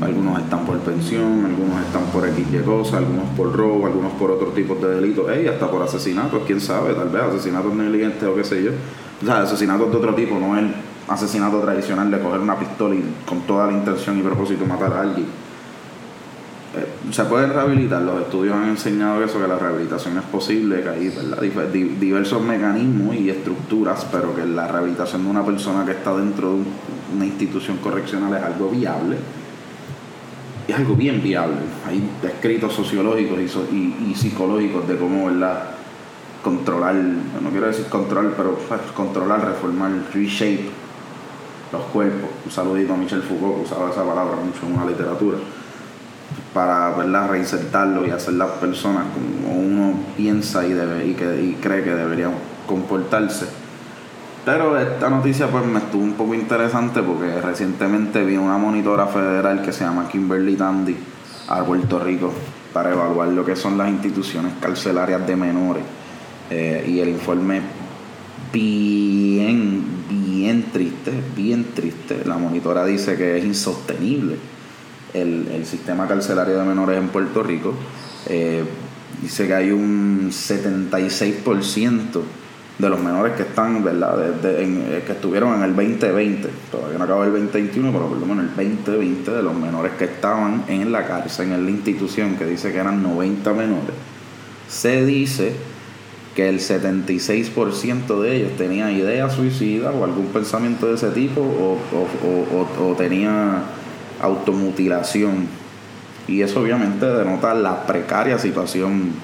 algunos 0.00 0.38
están 0.38 0.64
por 0.64 0.78
pensión, 0.78 1.44
algunos 1.44 1.84
están 1.84 2.04
por 2.12 2.26
X 2.28 2.46
y 2.52 2.58
cosas, 2.58 2.94
algunos 2.94 3.26
por 3.36 3.54
robo, 3.54 3.86
algunos 3.86 4.12
por 4.12 4.30
otro 4.30 4.48
tipo 4.48 4.74
de 4.76 4.94
delitos, 4.94 5.26
y 5.42 5.48
hasta 5.48 5.70
por 5.70 5.82
asesinatos, 5.82 6.42
quién 6.46 6.60
sabe, 6.60 6.94
tal 6.94 7.08
vez 7.08 7.22
asesinatos 7.22 7.74
negligentes 7.74 8.22
o 8.22 8.34
qué 8.34 8.44
sé 8.44 8.62
yo. 8.62 8.70
O 9.22 9.26
sea, 9.26 9.42
asesinatos 9.42 9.90
de 9.90 9.96
otro 9.96 10.14
tipo, 10.14 10.38
no 10.38 10.56
el 10.56 10.72
asesinato 11.08 11.60
tradicional 11.60 12.10
de 12.10 12.20
coger 12.20 12.40
una 12.40 12.58
pistola 12.58 12.94
y 12.94 13.02
con 13.26 13.40
toda 13.40 13.66
la 13.66 13.72
intención 13.72 14.18
y 14.18 14.22
propósito 14.22 14.64
matar 14.66 14.92
a 14.92 15.00
alguien. 15.00 15.26
Eh, 16.76 17.12
se 17.12 17.24
pueden 17.24 17.50
rehabilitar, 17.50 18.02
los 18.02 18.20
estudios 18.20 18.54
han 18.54 18.68
enseñado 18.68 19.24
eso, 19.24 19.40
que 19.40 19.48
la 19.48 19.58
rehabilitación 19.58 20.16
es 20.18 20.24
posible, 20.24 20.82
que 20.82 20.88
hay 20.90 21.08
diversos 21.98 22.40
mecanismos 22.42 23.16
y 23.16 23.30
estructuras, 23.30 24.06
pero 24.12 24.36
que 24.36 24.46
la 24.46 24.68
rehabilitación 24.68 25.24
de 25.24 25.30
una 25.30 25.44
persona 25.44 25.84
que 25.84 25.92
está 25.92 26.14
dentro 26.14 26.52
de 26.52 26.62
una 27.16 27.26
institución 27.26 27.78
correccional 27.78 28.34
es 28.34 28.42
algo 28.44 28.68
viable 28.68 29.16
es 30.68 30.76
algo 30.76 30.94
bien 30.94 31.22
viable. 31.22 31.56
Hay 31.86 32.08
escritos 32.22 32.74
sociológicos 32.74 33.38
y, 33.72 34.10
y, 34.10 34.14
psicológicos 34.14 34.86
de 34.86 34.98
cómo, 34.98 35.26
¿verdad? 35.26 35.70
Controlar, 36.44 36.94
no 36.94 37.50
quiero 37.50 37.66
decir 37.66 37.86
control, 37.86 38.34
pero 38.36 38.54
pues, 38.68 38.80
controlar, 38.94 39.44
reformar, 39.44 39.90
reshape 40.12 40.68
los 41.72 41.82
cuerpos. 41.86 42.30
Un 42.44 42.52
saludito 42.52 42.92
a 42.92 42.96
Michel 42.98 43.22
Foucault, 43.22 43.56
que 43.56 43.62
usaba 43.62 43.90
esa 43.90 44.04
palabra 44.04 44.36
mucho 44.36 44.66
en 44.66 44.74
una 44.74 44.84
literatura, 44.84 45.38
para 46.52 46.90
¿verdad? 46.90 47.30
reinsertarlo 47.30 48.06
y 48.06 48.10
hacer 48.10 48.34
las 48.34 48.50
personas 48.52 49.04
como 49.14 49.58
uno 49.58 49.98
piensa 50.16 50.66
y, 50.66 50.74
debe, 50.74 51.06
y, 51.06 51.14
que, 51.14 51.42
y 51.42 51.56
cree 51.60 51.82
que 51.82 51.94
deberían 51.94 52.32
comportarse 52.66 53.46
pero 54.48 54.78
esta 54.78 55.10
noticia 55.10 55.46
pues 55.48 55.62
me 55.66 55.78
estuvo 55.78 56.02
un 56.02 56.14
poco 56.14 56.32
interesante 56.32 57.02
porque 57.02 57.38
recientemente 57.38 58.24
vi 58.24 58.38
una 58.38 58.56
monitora 58.56 59.06
federal 59.06 59.60
que 59.60 59.74
se 59.74 59.84
llama 59.84 60.08
Kimberly 60.08 60.56
Tandy 60.56 60.96
a 61.48 61.62
Puerto 61.62 61.98
Rico 61.98 62.32
para 62.72 62.90
evaluar 62.92 63.28
lo 63.28 63.44
que 63.44 63.54
son 63.54 63.76
las 63.76 63.90
instituciones 63.90 64.54
carcelarias 64.58 65.26
de 65.26 65.36
menores. 65.36 65.82
Eh, 66.48 66.82
y 66.88 66.98
el 67.00 67.10
informe 67.10 67.60
bien, 68.50 69.84
bien 70.08 70.64
triste, 70.72 71.12
bien 71.36 71.66
triste. 71.74 72.22
La 72.24 72.38
monitora 72.38 72.86
dice 72.86 73.18
que 73.18 73.36
es 73.36 73.44
insostenible 73.44 74.36
el, 75.12 75.66
sistema 75.66 76.08
carcelario 76.08 76.58
de 76.58 76.64
menores 76.64 76.96
en 76.96 77.08
Puerto 77.08 77.42
Rico. 77.42 77.74
Eh, 78.24 78.64
dice 79.20 79.46
que 79.46 79.54
hay 79.54 79.72
un 79.72 80.30
76% 80.30 82.22
de 82.78 82.88
los 82.88 83.00
menores 83.00 83.34
que 83.34 83.42
están, 83.42 83.82
¿verdad? 83.82 84.16
Eh, 84.44 85.02
que 85.04 85.12
estuvieron 85.12 85.54
en 85.56 85.64
el 85.64 85.74
2020, 85.74 86.48
todavía 86.70 86.98
no 86.98 87.04
acaba 87.04 87.26
el 87.26 87.32
2021, 87.32 87.92
pero 87.92 88.06
por 88.06 88.18
lo 88.18 88.26
menos 88.26 88.44
el 88.44 88.70
2020 88.70 89.30
de 89.32 89.42
los 89.42 89.54
menores 89.54 89.92
que 89.98 90.04
estaban 90.04 90.62
en 90.68 90.92
la 90.92 91.04
cárcel, 91.04 91.52
en 91.52 91.64
la 91.64 91.70
institución, 91.70 92.36
que 92.36 92.44
dice 92.46 92.72
que 92.72 92.78
eran 92.78 93.02
90 93.02 93.52
menores, 93.52 93.94
se 94.68 95.04
dice 95.04 95.56
que 96.36 96.48
el 96.48 96.60
76% 96.60 98.20
de 98.20 98.36
ellos 98.36 98.52
tenía 98.56 98.92
ideas 98.92 99.32
suicidas 99.32 99.92
o 99.92 100.04
algún 100.04 100.26
pensamiento 100.26 100.86
de 100.86 100.94
ese 100.94 101.10
tipo 101.10 101.40
o, 101.40 101.78
o, 101.92 102.90
o 102.90 102.94
tenía 102.94 103.64
automutilación. 104.22 105.48
Y 106.28 106.42
eso 106.42 106.60
obviamente 106.60 107.06
denota 107.06 107.54
la 107.54 107.86
precaria 107.86 108.38
situación 108.38 109.14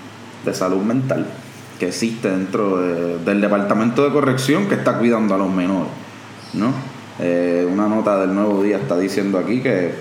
de 0.44 0.54
salud 0.54 0.82
mental 0.82 1.26
que 1.78 1.88
existe 1.88 2.30
dentro 2.30 2.78
del 2.78 3.40
departamento 3.40 4.04
de 4.04 4.12
corrección 4.12 4.68
que 4.68 4.74
está 4.74 4.98
cuidando 4.98 5.34
a 5.34 5.38
los 5.38 5.50
menores. 5.50 5.90
¿no? 6.54 6.72
Eh, 7.18 7.68
una 7.70 7.88
nota 7.88 8.20
del 8.20 8.34
Nuevo 8.34 8.62
Día 8.62 8.78
está 8.78 8.98
diciendo 8.98 9.38
aquí 9.38 9.60
que 9.60 9.92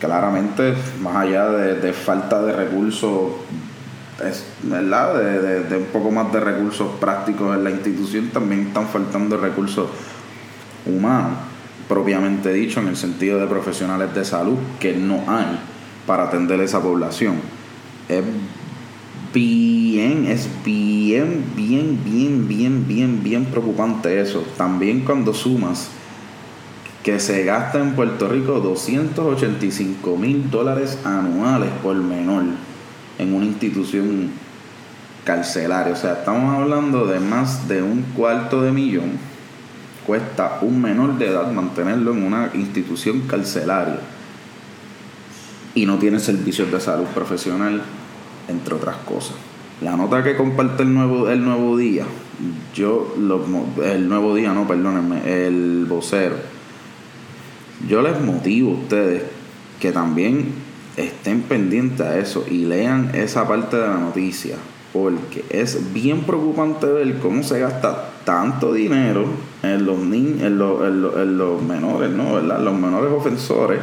claramente, 0.00 0.74
más 1.00 1.16
allá 1.16 1.48
de, 1.50 1.92
falta 1.92 2.42
de 2.42 2.52
recursos, 2.52 3.32
es, 4.24 4.44
¿verdad? 4.62 5.14
De, 5.68 5.76
un 5.76 5.86
poco 5.86 6.10
más 6.10 6.32
de 6.32 6.40
recursos 6.40 6.88
prácticos 7.00 7.56
en 7.56 7.64
la 7.64 7.70
institución, 7.70 8.28
también 8.30 8.68
están 8.68 8.86
faltando 8.86 9.36
recursos 9.36 9.88
humanos, 10.86 11.38
propiamente 11.88 12.52
dicho, 12.52 12.80
en 12.80 12.88
el 12.88 12.96
sentido 12.96 13.38
de 13.38 13.46
profesionales 13.46 14.14
de 14.14 14.24
salud, 14.24 14.56
que 14.78 14.94
no 14.94 15.24
hay 15.28 15.58
para 16.06 16.24
atender 16.24 16.60
esa 16.60 16.80
población. 16.80 17.36
Es 18.08 18.24
bien, 19.32 20.26
es 20.26 20.48
bien, 20.64 21.44
bien, 21.54 22.00
bien, 22.04 22.48
bien, 22.48 22.86
bien, 22.86 23.22
bien 23.22 23.44
preocupante 23.46 24.20
eso. 24.20 24.44
También 24.56 25.00
cuando 25.00 25.34
sumas 25.34 25.90
que 27.02 27.20
se 27.20 27.44
gasta 27.44 27.78
en 27.80 27.94
Puerto 27.94 28.28
Rico 28.28 28.60
285 28.60 30.16
mil 30.16 30.50
dólares 30.50 30.98
anuales 31.04 31.70
por 31.82 31.96
menor 31.96 32.44
en 33.18 33.34
una 33.34 33.46
institución 33.46 34.30
carcelaria. 35.24 35.92
O 35.92 35.96
sea, 35.96 36.14
estamos 36.14 36.54
hablando 36.54 37.06
de 37.06 37.20
más 37.20 37.68
de 37.68 37.82
un 37.82 38.02
cuarto 38.16 38.62
de 38.62 38.72
millón, 38.72 39.12
cuesta 40.06 40.58
un 40.62 40.80
menor 40.80 41.18
de 41.18 41.28
edad 41.28 41.50
mantenerlo 41.52 42.12
en 42.12 42.22
una 42.22 42.50
institución 42.54 43.22
carcelaria 43.22 44.00
y 45.74 45.86
no 45.86 45.98
tiene 45.98 46.18
servicios 46.18 46.72
de 46.72 46.80
salud 46.80 47.06
profesional, 47.14 47.82
entre 48.48 48.74
otras 48.74 48.96
cosas. 48.98 49.36
La 49.80 49.96
nota 49.96 50.24
que 50.24 50.36
comparte 50.36 50.82
el 50.82 50.92
nuevo, 50.92 51.28
el 51.28 51.44
nuevo 51.44 51.76
día, 51.76 52.04
yo, 52.74 53.14
el 53.16 54.08
nuevo 54.08 54.34
día, 54.34 54.52
no, 54.52 54.66
perdónenme, 54.66 55.46
el 55.46 55.86
vocero, 55.88 56.36
yo 57.88 58.02
les 58.02 58.20
motivo 58.20 58.72
a 58.72 58.74
ustedes 58.74 59.22
que 59.80 59.92
también 59.92 60.52
estén 60.96 61.42
pendientes 61.42 62.00
a 62.00 62.18
eso 62.18 62.44
y 62.50 62.64
lean 62.64 63.14
esa 63.14 63.46
parte 63.46 63.76
de 63.76 63.86
la 63.86 63.98
noticia, 63.98 64.56
porque 64.92 65.44
es 65.50 65.92
bien 65.92 66.22
preocupante 66.22 66.86
ver 66.86 67.18
cómo 67.18 67.42
se 67.44 67.60
gasta 67.60 68.10
tanto 68.24 68.72
dinero 68.72 69.26
en 69.62 69.86
los 69.86 69.98
niños, 69.98 70.42
en 70.42 70.58
los, 70.58 70.82
en 70.82 71.38
los, 71.38 71.62
menores, 71.62 72.10
¿no? 72.10 72.34
¿verdad? 72.34 72.60
Los 72.60 72.74
menores 72.74 73.12
ofensores, 73.12 73.80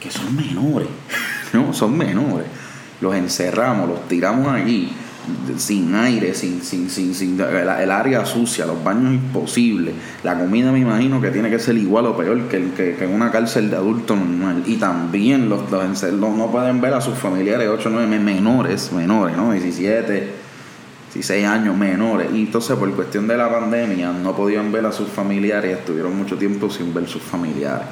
que 0.00 0.10
son 0.10 0.36
menores, 0.36 0.88
¿no? 1.52 1.72
Son 1.72 1.96
menores. 1.96 2.46
Los 3.00 3.14
encerramos, 3.14 3.88
los 3.88 4.08
tiramos 4.08 4.48
allí 4.48 4.92
sin 5.56 5.94
aire, 5.94 6.34
sin, 6.34 6.62
sin, 6.62 6.88
sin, 6.88 7.14
sin 7.14 7.40
el, 7.40 7.90
área 7.90 8.24
sucia, 8.24 8.66
los 8.66 8.82
baños 8.82 9.14
imposibles. 9.14 9.94
La 10.22 10.38
comida 10.38 10.72
me 10.72 10.80
imagino 10.80 11.20
que 11.20 11.30
tiene 11.30 11.50
que 11.50 11.58
ser 11.58 11.76
igual 11.76 12.06
o 12.06 12.16
peor 12.16 12.48
que, 12.48 12.72
que, 12.72 13.06
una 13.06 13.30
cárcel 13.30 13.70
de 13.70 13.76
adulto 13.76 14.16
normal. 14.16 14.62
Y 14.66 14.76
también 14.76 15.48
los, 15.48 15.70
los, 15.70 16.12
no 16.12 16.50
pueden 16.50 16.80
ver 16.80 16.94
a 16.94 17.00
sus 17.00 17.18
familiares 17.18 17.68
8 17.68 17.90
9 17.92 18.18
menores, 18.18 18.92
menores, 18.92 19.36
¿no? 19.36 19.52
17, 19.52 20.32
16 21.14 21.46
años 21.46 21.76
menores. 21.76 22.28
Y 22.32 22.42
entonces 22.42 22.76
por 22.76 22.90
cuestión 22.92 23.26
de 23.26 23.36
la 23.36 23.50
pandemia 23.50 24.12
no 24.12 24.34
podían 24.34 24.72
ver 24.72 24.86
a 24.86 24.92
sus 24.92 25.08
familiares 25.08 25.78
estuvieron 25.78 26.16
mucho 26.16 26.36
tiempo 26.36 26.70
sin 26.70 26.94
ver 26.94 27.08
sus 27.08 27.22
familiares. 27.22 27.86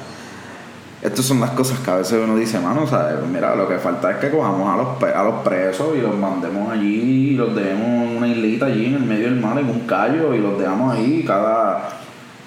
Estas 1.01 1.25
son 1.25 1.39
las 1.39 1.51
cosas 1.51 1.79
que 1.79 1.91
a 1.91 1.95
veces 1.97 2.19
uno 2.23 2.35
dice, 2.35 2.59
mano, 2.59 2.83
o 2.83 2.87
sea, 2.87 3.19
mira, 3.31 3.55
lo 3.55 3.67
que 3.67 3.77
falta 3.77 4.11
es 4.11 4.17
que 4.17 4.31
cojamos 4.31 4.67
a 4.67 4.77
los, 4.77 5.15
a 5.15 5.23
los 5.23 5.43
presos 5.43 5.95
y 5.95 6.01
los 6.01 6.17
mandemos 6.17 6.71
allí 6.71 7.17
los 7.37 7.55
dejemos 7.55 8.09
en 8.09 8.17
una 8.17 8.27
islita 8.27 8.65
allí 8.65 8.87
en 8.87 8.95
el 8.95 9.03
medio 9.03 9.25
del 9.25 9.39
mar, 9.39 9.57
en 9.57 9.69
un 9.69 9.81
callo, 9.81 10.33
y 10.33 10.39
los 10.39 10.59
dejamos 10.59 10.95
ahí 10.95 11.23
cada, 11.25 11.89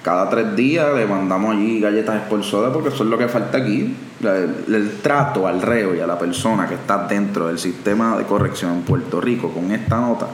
cada 0.03 0.29
tres 0.29 0.55
días, 0.55 0.93
le 0.93 1.05
mandamos 1.07 1.55
allí 1.55 1.79
galletas 1.79 2.17
expulsoras 2.17 2.71
porque 2.71 2.89
eso 2.89 3.03
es 3.03 3.09
lo 3.09 3.17
que 3.17 3.27
falta 3.27 3.57
aquí. 3.57 3.95
El, 4.21 4.99
trato 5.01 5.47
al 5.47 5.61
reo 5.63 5.95
y 5.95 5.99
a 5.99 6.05
la 6.05 6.19
persona 6.19 6.67
que 6.67 6.75
está 6.75 7.07
dentro 7.07 7.47
del 7.47 7.57
sistema 7.57 8.17
de 8.17 8.25
corrección 8.25 8.73
en 8.73 8.81
Puerto 8.81 9.19
Rico 9.19 9.49
con 9.49 9.71
esta 9.71 9.99
nota, 9.99 10.27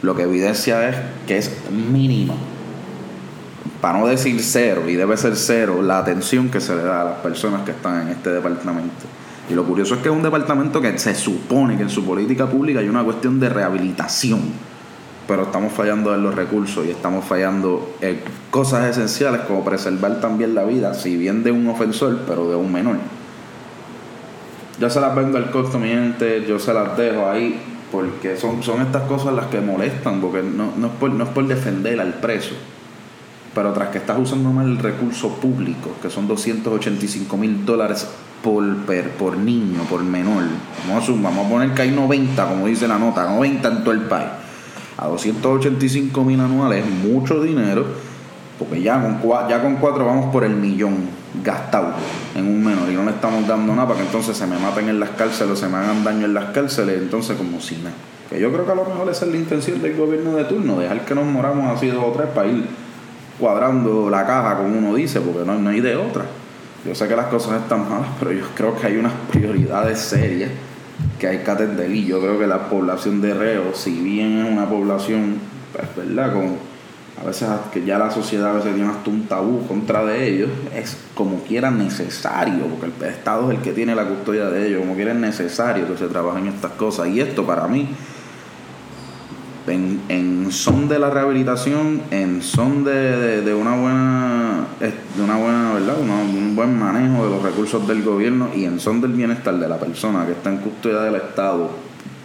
lo 0.00 0.16
que 0.16 0.22
evidencia 0.22 0.88
es 0.88 0.96
que 1.26 1.38
es 1.38 1.70
mínimo 1.70 2.34
para 3.80 3.98
no 3.98 4.06
decir 4.06 4.40
cero, 4.42 4.88
y 4.88 4.94
debe 4.94 5.16
ser 5.16 5.36
cero, 5.36 5.82
la 5.82 5.98
atención 5.98 6.50
que 6.50 6.60
se 6.60 6.74
le 6.74 6.82
da 6.82 7.02
a 7.02 7.04
las 7.04 7.14
personas 7.16 7.62
que 7.62 7.72
están 7.72 8.02
en 8.02 8.08
este 8.08 8.30
departamento. 8.30 9.06
Y 9.50 9.54
lo 9.54 9.64
curioso 9.64 9.94
es 9.94 10.00
que 10.00 10.08
es 10.08 10.14
un 10.14 10.22
departamento 10.22 10.80
que 10.80 10.96
se 10.98 11.14
supone 11.14 11.76
que 11.76 11.82
en 11.82 11.90
su 11.90 12.04
política 12.04 12.46
pública 12.46 12.80
hay 12.80 12.88
una 12.88 13.04
cuestión 13.04 13.38
de 13.40 13.48
rehabilitación, 13.48 14.40
pero 15.26 15.44
estamos 15.44 15.72
fallando 15.72 16.14
en 16.14 16.22
los 16.22 16.34
recursos 16.34 16.86
y 16.86 16.90
estamos 16.90 17.24
fallando 17.24 17.96
en 18.00 18.20
cosas 18.50 18.90
esenciales 18.90 19.42
como 19.42 19.64
preservar 19.64 20.20
también 20.20 20.54
la 20.54 20.64
vida, 20.64 20.94
si 20.94 21.16
bien 21.16 21.42
de 21.42 21.50
un 21.50 21.66
ofensor, 21.68 22.20
pero 22.26 22.48
de 22.50 22.56
un 22.56 22.72
menor. 22.72 22.96
Yo 24.80 24.90
se 24.90 25.00
las 25.00 25.14
vendo 25.14 25.38
al 25.38 25.50
costo, 25.50 25.78
mi 25.78 25.88
gente, 25.88 26.44
yo 26.46 26.58
se 26.58 26.72
las 26.72 26.96
dejo 26.96 27.28
ahí, 27.28 27.60
porque 27.92 28.36
son, 28.36 28.62
son 28.62 28.80
estas 28.80 29.02
cosas 29.02 29.34
las 29.34 29.46
que 29.46 29.60
molestan, 29.60 30.20
porque 30.20 30.42
no, 30.42 30.72
no, 30.76 30.86
es 30.86 30.92
por, 30.94 31.10
no 31.10 31.24
es 31.24 31.30
por 31.30 31.46
defender 31.46 32.00
al 32.00 32.14
preso 32.14 32.54
pero 33.54 33.72
tras 33.72 33.88
que 33.88 33.98
estás 33.98 34.18
usando 34.18 34.50
mal 34.50 34.66
el 34.66 34.78
recurso 34.78 35.28
público, 35.36 35.90
que 36.00 36.08
son 36.08 36.26
285 36.26 37.36
mil 37.36 37.64
dólares 37.66 38.06
por, 38.42 38.64
por 39.18 39.36
niño, 39.36 39.82
por 39.88 40.02
menor, 40.02 40.44
vamos 40.88 41.08
a, 41.08 41.12
vamos 41.12 41.46
a 41.46 41.48
poner 41.48 41.74
que 41.74 41.82
hay 41.82 41.90
90, 41.90 42.48
como 42.48 42.66
dice 42.66 42.88
la 42.88 42.98
nota, 42.98 43.28
90 43.28 43.68
en 43.68 43.84
todo 43.84 43.92
el 43.92 44.02
país, 44.02 44.28
a 44.96 45.06
285 45.06 46.24
mil 46.24 46.40
anuales 46.40 46.84
es 46.84 46.90
mucho 46.90 47.42
dinero, 47.42 47.84
porque 48.58 48.80
ya 48.80 49.00
con, 49.02 49.20
ya 49.48 49.62
con 49.62 49.76
cuatro 49.76 50.06
vamos 50.06 50.32
por 50.32 50.44
el 50.44 50.54
millón 50.54 51.22
gastado 51.44 51.94
en 52.34 52.46
un 52.46 52.64
menor 52.64 52.90
y 52.90 52.94
no 52.94 53.04
le 53.04 53.10
estamos 53.10 53.46
dando 53.46 53.74
nada 53.74 53.88
para 53.88 54.00
que 54.00 54.06
entonces 54.06 54.36
se 54.36 54.46
me 54.46 54.58
maten 54.58 54.88
en 54.88 55.00
las 55.00 55.10
cárceles 55.10 55.52
o 55.52 55.56
se 55.56 55.68
me 55.68 55.76
hagan 55.76 56.04
daño 56.04 56.26
en 56.26 56.34
las 56.34 56.46
cárceles, 56.46 56.98
entonces 57.02 57.36
como 57.36 57.60
si 57.60 57.76
nada. 57.76 57.94
Que 58.28 58.40
yo 58.40 58.50
creo 58.50 58.64
que 58.64 58.72
a 58.72 58.74
lo 58.74 58.84
mejor 58.84 59.10
esa 59.10 59.26
es 59.26 59.32
la 59.32 59.36
intención 59.36 59.82
del 59.82 59.96
gobierno 59.96 60.36
de 60.36 60.44
turno, 60.44 60.78
dejar 60.78 61.04
que 61.04 61.14
nos 61.14 61.26
moramos 61.26 61.76
así 61.76 61.88
dos 61.88 62.04
o 62.04 62.12
tres 62.12 62.28
para 62.34 62.48
ir 62.48 62.64
cuadrando 63.42 64.08
la 64.08 64.24
caja, 64.24 64.56
como 64.56 64.78
uno 64.78 64.94
dice, 64.94 65.20
porque 65.20 65.44
no, 65.44 65.58
no 65.58 65.70
hay 65.70 65.80
de 65.80 65.96
otra. 65.96 66.26
Yo 66.86 66.94
sé 66.94 67.08
que 67.08 67.16
las 67.16 67.26
cosas 67.26 67.60
están 67.60 67.88
malas, 67.88 68.06
pero 68.20 68.30
yo 68.30 68.44
creo 68.54 68.76
que 68.76 68.86
hay 68.86 68.96
unas 68.96 69.12
prioridades 69.32 69.98
serias 69.98 70.52
que 71.18 71.26
hay 71.26 71.38
que 71.38 71.50
atender. 71.50 71.90
Y 71.90 72.06
yo 72.06 72.20
creo 72.20 72.38
que 72.38 72.46
la 72.46 72.68
población 72.68 73.20
de 73.20 73.34
reos, 73.34 73.78
si 73.78 74.00
bien 74.00 74.38
es 74.38 74.52
una 74.52 74.68
población, 74.68 75.38
pues, 75.72 75.88
¿verdad? 75.96 76.32
Con, 76.32 76.56
a 77.20 77.26
veces 77.26 77.48
que 77.72 77.84
ya 77.84 77.98
la 77.98 78.12
sociedad 78.12 78.50
a 78.50 78.52
veces 78.52 78.76
tiene 78.76 78.88
hasta 78.88 79.10
un 79.10 79.26
tabú 79.26 79.66
contra 79.66 80.04
de 80.04 80.28
ellos, 80.28 80.50
es 80.72 80.96
como 81.16 81.42
quiera 81.42 81.72
necesario, 81.72 82.66
porque 82.66 82.86
el 83.04 83.10
Estado 83.10 83.50
es 83.50 83.58
el 83.58 83.64
que 83.64 83.72
tiene 83.72 83.96
la 83.96 84.04
custodia 84.04 84.50
de 84.50 84.68
ellos, 84.68 84.82
como 84.82 84.94
quiera 84.94 85.10
es 85.10 85.18
necesario 85.18 85.88
que 85.88 85.98
se 85.98 86.06
trabajen 86.06 86.46
estas 86.46 86.72
cosas. 86.72 87.08
Y 87.08 87.20
esto 87.20 87.44
para 87.44 87.66
mí 87.66 87.88
en, 89.66 90.00
en 90.08 90.50
son 90.50 90.88
de 90.88 90.98
la 90.98 91.10
rehabilitación, 91.10 92.02
en 92.10 92.42
son 92.42 92.84
de, 92.84 93.42
de, 93.42 93.54
una 93.54 93.76
buena, 93.76 94.66
de 94.80 95.22
una 95.22 95.36
buena, 95.36 95.72
¿verdad? 95.74 95.96
un 96.00 96.56
buen 96.56 96.78
manejo 96.78 97.24
de 97.24 97.30
los 97.30 97.42
recursos 97.42 97.86
del 97.86 98.02
gobierno 98.02 98.48
y 98.54 98.64
en 98.64 98.80
son 98.80 99.00
del 99.00 99.12
bienestar 99.12 99.54
de 99.58 99.68
la 99.68 99.78
persona 99.78 100.26
que 100.26 100.32
está 100.32 100.50
en 100.50 100.58
custodia 100.58 101.00
del 101.02 101.16
Estado 101.16 101.70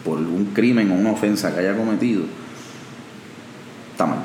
por 0.03 0.17
un 0.17 0.51
crimen 0.53 0.91
o 0.91 0.95
una 0.95 1.11
ofensa 1.11 1.53
que 1.53 1.59
haya 1.59 1.75
cometido, 1.75 2.23
está 3.91 4.05
mal. 4.05 4.19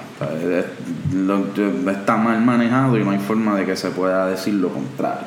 Está 1.90 2.16
mal 2.16 2.40
manejado 2.40 2.96
y 2.98 3.04
no 3.04 3.10
hay 3.10 3.18
forma 3.18 3.56
de 3.56 3.66
que 3.66 3.76
se 3.76 3.90
pueda 3.90 4.26
decir 4.26 4.54
lo 4.54 4.68
contrario. 4.68 5.26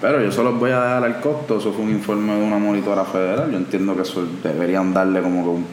Pero 0.00 0.22
yo 0.22 0.30
solo 0.30 0.52
voy 0.52 0.70
a 0.70 0.78
dar 0.80 1.04
al 1.04 1.20
costo, 1.20 1.58
eso 1.58 1.72
fue 1.72 1.84
un 1.84 1.90
informe 1.90 2.34
de 2.34 2.42
una 2.42 2.58
monitora 2.58 3.04
federal, 3.04 3.50
yo 3.50 3.56
entiendo 3.56 3.96
que 3.96 4.02
eso 4.02 4.26
deberían 4.42 4.92
darle 4.92 5.22
como 5.22 5.42
que 5.42 5.48
un 5.48 5.66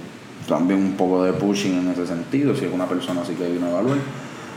también 0.48 0.80
un 0.80 0.94
poco 0.94 1.24
de 1.24 1.34
pushing 1.34 1.80
en 1.80 1.90
ese 1.90 2.08
sentido, 2.08 2.56
si 2.56 2.66
es 2.66 2.74
una 2.74 2.86
persona 2.86 3.22
así 3.22 3.34
que 3.34 3.48
vino 3.50 3.68
a 3.68 3.70
evaluar. 3.70 3.98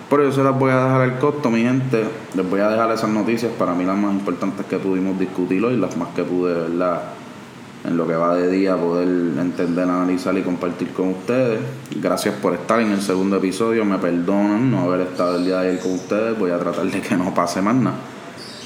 Por 0.08 0.20
eso 0.20 0.32
se 0.32 0.44
las 0.44 0.58
voy 0.58 0.70
a 0.70 0.84
dejar 0.84 1.08
el 1.08 1.18
costo, 1.18 1.50
mi 1.50 1.62
gente. 1.62 2.04
Les 2.34 2.48
voy 2.48 2.60
a 2.60 2.68
dejar 2.68 2.90
esas 2.92 3.10
noticias, 3.10 3.50
para 3.58 3.74
mí 3.74 3.84
las 3.84 3.96
más 3.96 4.12
importantes 4.12 4.66
que 4.66 4.78
pudimos 4.78 5.18
discutir 5.18 5.64
hoy, 5.64 5.76
las 5.76 5.96
más 5.96 6.08
que 6.14 6.22
pude, 6.22 6.54
¿verdad? 6.54 7.02
En 7.84 7.96
lo 7.96 8.06
que 8.06 8.14
va 8.14 8.34
de 8.34 8.50
día, 8.50 8.76
poder 8.76 9.08
entender, 9.38 9.84
analizar 9.84 10.36
y 10.38 10.42
compartir 10.42 10.92
con 10.92 11.08
ustedes. 11.10 11.60
Gracias 11.96 12.34
por 12.36 12.54
estar 12.54 12.80
en 12.80 12.92
el 12.92 13.02
segundo 13.02 13.36
episodio. 13.36 13.84
Me 13.84 13.98
perdonan 13.98 14.70
no 14.70 14.80
haber 14.80 15.02
estado 15.02 15.36
el 15.36 15.44
día 15.44 15.60
de 15.60 15.68
ayer 15.70 15.80
con 15.80 15.92
ustedes. 15.92 16.38
Voy 16.38 16.50
a 16.50 16.58
tratar 16.58 16.86
de 16.86 17.00
que 17.00 17.16
no 17.16 17.34
pase 17.34 17.60
más 17.60 17.74
nada. 17.74 17.96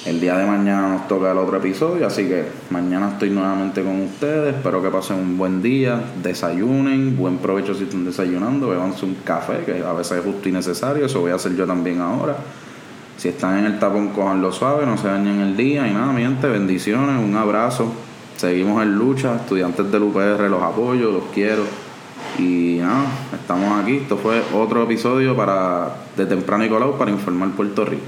El 0.08 0.20
día 0.20 0.38
de 0.38 0.46
mañana 0.46 0.88
nos 0.88 1.06
toca 1.06 1.32
el 1.32 1.36
otro 1.36 1.58
episodio, 1.58 2.06
así 2.06 2.26
que 2.26 2.46
mañana 2.70 3.10
estoy 3.10 3.28
nuevamente 3.28 3.84
con 3.84 4.00
ustedes. 4.00 4.54
Espero 4.54 4.82
que 4.82 4.88
pasen 4.88 5.18
un 5.18 5.36
buen 5.36 5.60
día, 5.60 6.00
desayunen, 6.22 7.14
buen 7.14 7.36
provecho 7.36 7.74
si 7.74 7.84
están 7.84 8.06
desayunando, 8.06 8.70
bebanse 8.70 9.04
un 9.04 9.16
café, 9.16 9.64
que 9.66 9.84
a 9.84 9.92
veces 9.92 10.20
es 10.20 10.24
justo 10.24 10.48
y 10.48 10.52
necesario, 10.52 11.04
eso 11.04 11.20
voy 11.20 11.32
a 11.32 11.34
hacer 11.34 11.54
yo 11.56 11.66
también 11.66 12.00
ahora. 12.00 12.38
Si 13.18 13.28
están 13.28 13.58
en 13.58 13.66
el 13.66 13.78
tapón, 13.78 14.08
cojanlo 14.08 14.50
suave, 14.50 14.86
no 14.86 14.96
se 14.96 15.08
dañen 15.08 15.40
el 15.40 15.54
día 15.58 15.86
y 15.86 15.92
nada, 15.92 16.10
mi 16.10 16.22
gente, 16.22 16.48
bendiciones, 16.48 17.22
un 17.22 17.36
abrazo. 17.36 17.92
Seguimos 18.38 18.82
en 18.82 18.94
lucha, 18.94 19.36
estudiantes 19.36 19.92
del 19.92 20.04
UPR 20.04 20.48
los 20.48 20.62
apoyo, 20.62 21.12
los 21.12 21.24
quiero. 21.34 21.64
Y 22.38 22.78
nada, 22.80 23.04
estamos 23.34 23.78
aquí. 23.78 23.98
Esto 23.98 24.16
fue 24.16 24.40
otro 24.54 24.84
episodio 24.84 25.36
para 25.36 25.96
de 26.16 26.24
Temprano 26.24 26.64
y 26.64 26.70
Colau 26.70 26.96
para 26.96 27.10
informar 27.10 27.50
Puerto 27.50 27.84
Rico. 27.84 28.06